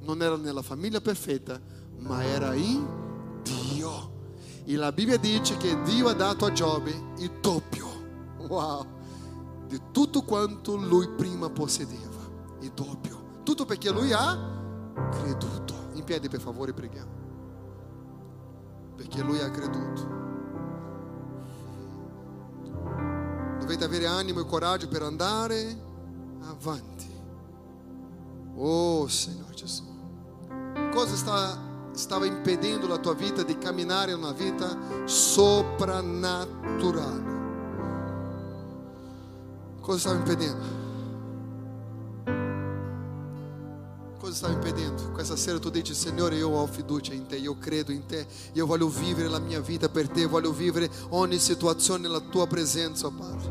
[0.00, 1.60] non era nella famiglia perfetta,
[1.98, 2.86] ma era in
[3.42, 4.18] Dio.
[4.64, 7.88] E la Bibbia dice che Dio ha dato a Giobbe il doppio.
[8.48, 8.86] Wow!
[9.66, 12.18] Di tutto quanto lui prima possedeva.
[12.60, 13.40] Il doppio.
[13.42, 15.90] Tutto perché lui ha creduto.
[15.94, 17.18] In piedi per favore preghiamo.
[18.96, 20.18] Perché lui ha creduto.
[23.60, 25.80] Dovete avere animo e coraggio per andare
[26.42, 27.08] avanti.
[28.56, 29.89] Oh Signore Gesù.
[30.92, 31.58] cosa sta,
[31.94, 34.66] stava impedendo a tua vida de caminhar em uma vida
[35.06, 36.50] sobrenatural?
[39.80, 40.80] Coisa estava impedindo?
[44.20, 45.12] Coisa estava impedindo?
[45.12, 46.68] Com essa cera tu dici, Senhor, eu ho
[47.12, 50.52] em te, eu credo em te, eu voglio viver na minha vida per te, voglio
[50.52, 53.48] viver ogni situação na tua presença, oh Padre.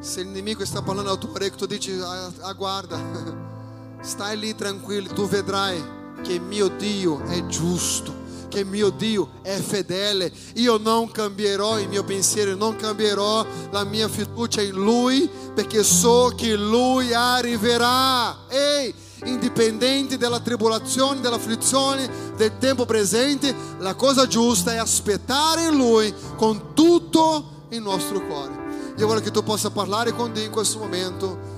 [0.00, 2.96] Se o inimigo está falando ao teu orecchio, tu dizes ah, aguarda.
[4.02, 5.82] stai lì tranquillo, tu vedrai
[6.22, 8.20] che mio Dio è giusto
[8.52, 10.30] che mio Dio è fedele.
[10.56, 16.34] Io non cambierò il mio pensiero, non cambierò la mia fiducia in Lui, perché so
[16.36, 18.46] che Lui arriverà.
[18.48, 18.94] Ehi,
[19.24, 26.74] indipendente dalla tribolazione, dell'afflizione, del tempo presente, la cosa giusta è aspettare in Lui con
[26.74, 28.60] tutto il nostro cuore.
[28.98, 31.51] Io voglio che tu possa parlare con Dio in questo momento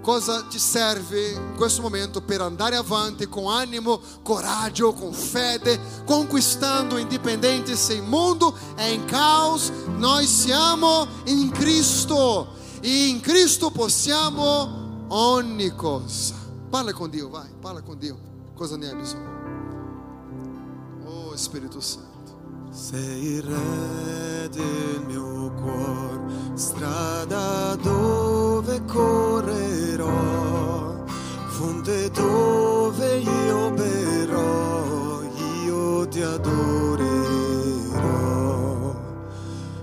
[0.00, 6.96] cosa ti serve in questo momento per andare avanti con animo, coraggio, con fede, conquistando
[6.96, 15.06] indipendente se il mondo è in caos, noi siamo in Cristo e in Cristo possiamo
[15.08, 16.34] ogni cosa.
[16.68, 18.18] Parla con Dio, vai, parla con Dio.
[18.54, 19.38] Cosa ne hai bisogno?
[21.04, 22.09] Oh Spirito Santo.
[22.72, 26.20] Sei il re del mio cuore,
[26.54, 31.04] strada dove correrò,
[31.48, 35.20] fonte dove io berrò,
[35.64, 37.18] io ti adorerò.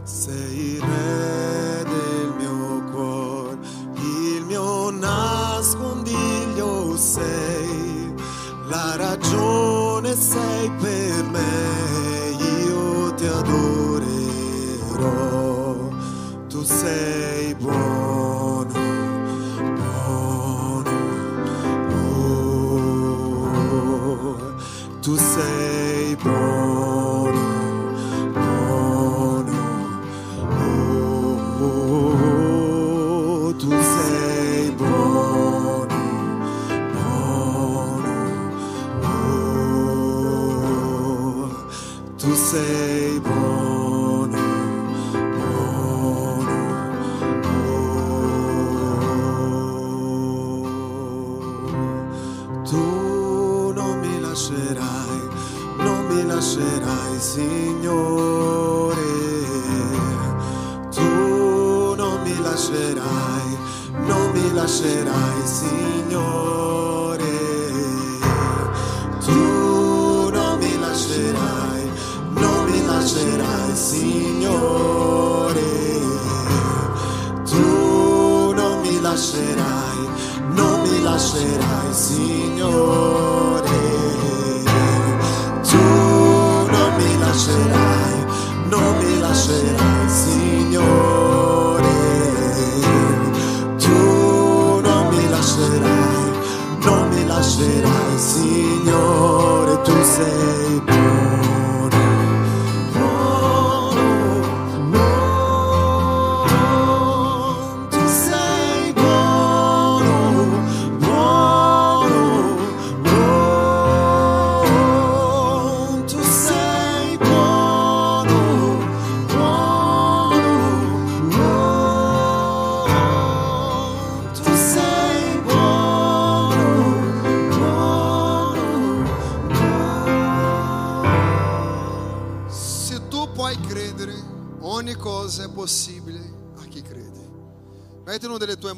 [0.03, 3.57] Sei il re del mio cuore,
[3.95, 8.13] il mio nascondiglio sei,
[8.69, 9.76] la ragione
[16.67, 17.55] Tu sei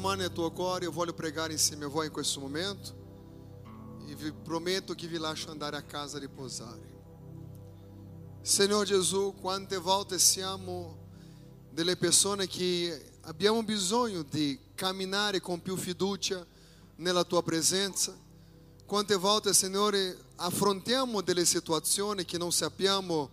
[0.00, 2.94] tue mani nel tuo cuore, io voglio pregare insieme a voi in questo momento
[4.06, 6.98] e vi prometto che vi lascio andare a casa a riposare.
[8.42, 11.08] Signor Gesù, quante volte siamo
[11.70, 16.44] delle persone che abbiamo bisogno di camminare con più fiducia
[16.96, 18.16] nella tua presenza.
[18.86, 23.30] Quante volte, Signore, affrontiamo delle situazioni che non sappiamo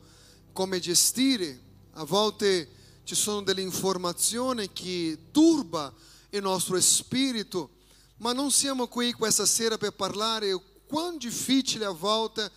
[0.51, 1.59] come gestire.
[1.93, 2.69] A volte
[3.05, 5.91] ci sono delle informazioni che turba
[6.29, 7.69] il nostro spirito,
[8.17, 12.49] ma non siamo qui questa sera per parlare quão difficile a volte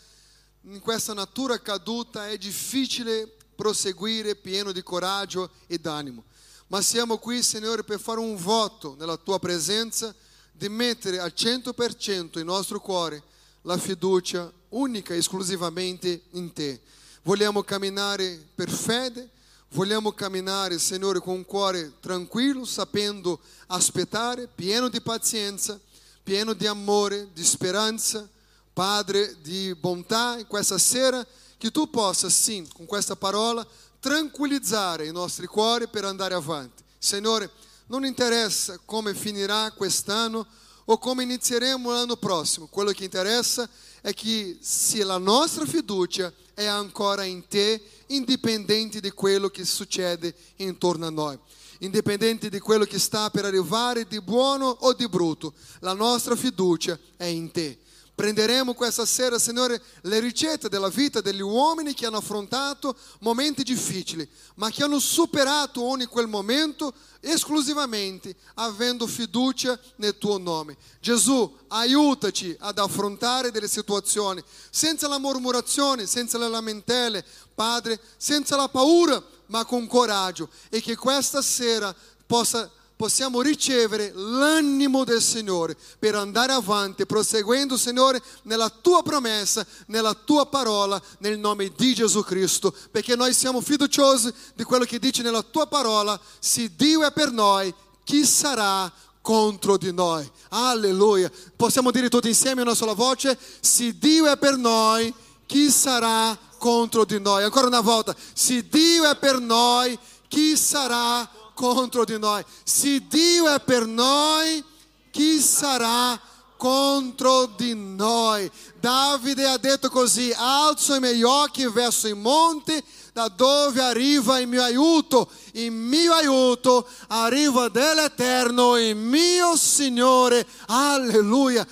[0.62, 6.24] in questa natura caduta è difficile proseguire pieno di coraggio e d'animo.
[6.68, 10.14] Ma siamo qui, Signore, per fare un voto nella tua presenza
[10.52, 13.22] di mettere al 100% il nostro cuore
[13.62, 16.80] la fiducia unica e esclusivamente in te.
[17.22, 19.28] Vogliamo camminare per fede,
[19.72, 25.78] vogliamo camminare, Signore, con un cuore tranquillo, sapendo aspettare, pieno di pazienza,
[26.22, 28.28] pieno di amore, di speranza,
[28.72, 31.26] Padre di bontà, in questa sera
[31.58, 33.66] che tu possa, sim, com questa parola,
[33.98, 36.82] tranquillizzare i nostri cuori per andare avanti.
[36.98, 37.50] Signore,
[37.86, 40.46] non interessa come finirà quest'anno
[40.84, 42.66] o come inizieremo l'anno prossimo.
[42.66, 43.68] Quello che interessa
[44.00, 50.34] è che se la nostra fiducia è ancora in te, indipendente di quello che succede
[50.56, 51.38] intorno a noi.
[51.78, 56.98] Indipendente di quello che sta per arrivare di buono o di brutto, la nostra fiducia
[57.16, 57.78] è in te.
[58.14, 64.28] Prenderemo questa sera, Signore, le ricette della vita degli uomini che hanno affrontato momenti difficili,
[64.56, 70.76] ma che hanno superato ogni quel momento esclusivamente avendo fiducia nel tuo nome.
[71.00, 78.68] Gesù, aiutaci ad affrontare delle situazioni senza la mormurazione, senza le lamentele, Padre, senza la
[78.68, 81.94] paura, ma con coraggio e che questa sera
[82.26, 90.12] possa possiamo ricevere l'animo del Signore per andare avanti, proseguendo, Signore, nella tua promessa, nella
[90.12, 95.22] tua parola, nel nome di Gesù Cristo, perché noi siamo fiduciosi di quello che dice
[95.22, 97.72] nella tua parola, se Dio è per noi,
[98.04, 98.92] chi sarà
[99.22, 100.30] contro di noi?
[100.50, 101.32] Alleluia.
[101.56, 105.10] Possiamo dire tutti insieme una sola voce, se Dio è per noi,
[105.46, 107.44] chi sarà contro di noi?
[107.44, 109.98] Ancora una volta, se Dio è per noi,
[110.28, 112.42] chi sarà contro contro di noi.
[112.64, 114.64] Se Dio è per noi,
[115.10, 116.18] chi sarà
[116.56, 118.50] contro di noi?
[118.80, 122.82] Davide ha detto così: Alzo i miei occhi verso i monti,
[123.12, 125.30] da dove arriva il mio aiuto.
[125.52, 130.46] Il mio aiuto arriva dall'Eterno, il mio Signore.
[130.68, 131.66] Alleluia.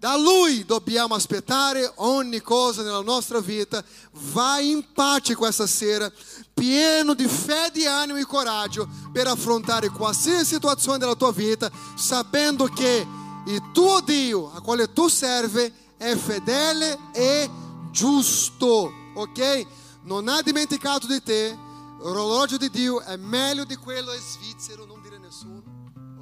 [0.00, 3.84] Da Lui dobbiamo aspettare ogni cosa nella nostra vita.
[4.12, 6.10] Vai in pace questa sera,
[6.58, 12.66] pieno di fé, di animo e coraggio per affrontare qualsiasi situazione della tua vita, sapendo
[12.66, 13.06] che
[13.46, 17.48] il tuo Dio, a quale tu serve, è fedele e
[17.90, 19.66] giusto, ok?
[20.02, 21.56] Non ha dimenticato di te,
[22.00, 25.62] l'orologio di Dio è meglio di quello svizzero, non dire nessuno,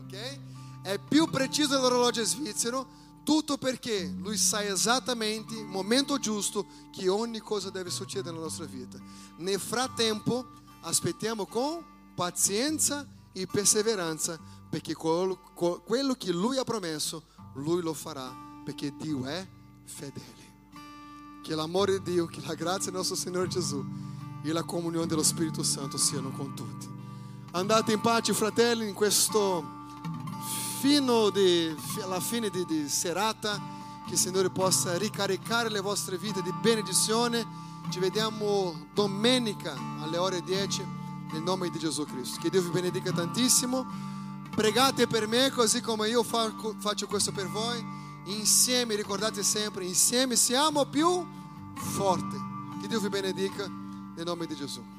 [0.04, 0.40] ok?
[0.82, 2.95] È più preciso dell'orologio svizzero
[3.26, 8.66] tutto perché Lui sa esattamente il momento giusto che ogni cosa deve succedere nella nostra
[8.66, 8.98] vita.
[9.38, 10.46] Nel frattempo,
[10.82, 14.38] aspettiamo con pazienza e perseveranza
[14.70, 15.40] perché quello,
[15.84, 17.24] quello che Lui ha promesso,
[17.54, 18.32] Lui lo farà
[18.64, 19.44] perché Dio è
[19.82, 20.44] fedele.
[21.42, 23.84] Che l'amore di Dio, che la grazia del nostro Signore Gesù
[24.44, 26.88] e la comunione dello Spirito Santo siano con tutti.
[27.50, 29.75] Andate in pace, fratelli, in questo
[30.86, 33.60] fino di, alla fine di, di serata,
[34.06, 37.44] che il Signore possa ricaricare le vostre vite di benedizione.
[37.90, 40.86] Ci vediamo domenica alle ore 10
[41.32, 42.38] nel nome di Gesù Cristo.
[42.40, 43.84] Che Dio vi benedica tantissimo.
[44.54, 47.84] Pregate per me così come io faccio questo per voi.
[48.26, 51.26] Insieme, ricordate sempre, insieme siamo più
[51.74, 52.36] forti.
[52.80, 54.95] Che Dio vi benedica nel nome di Gesù.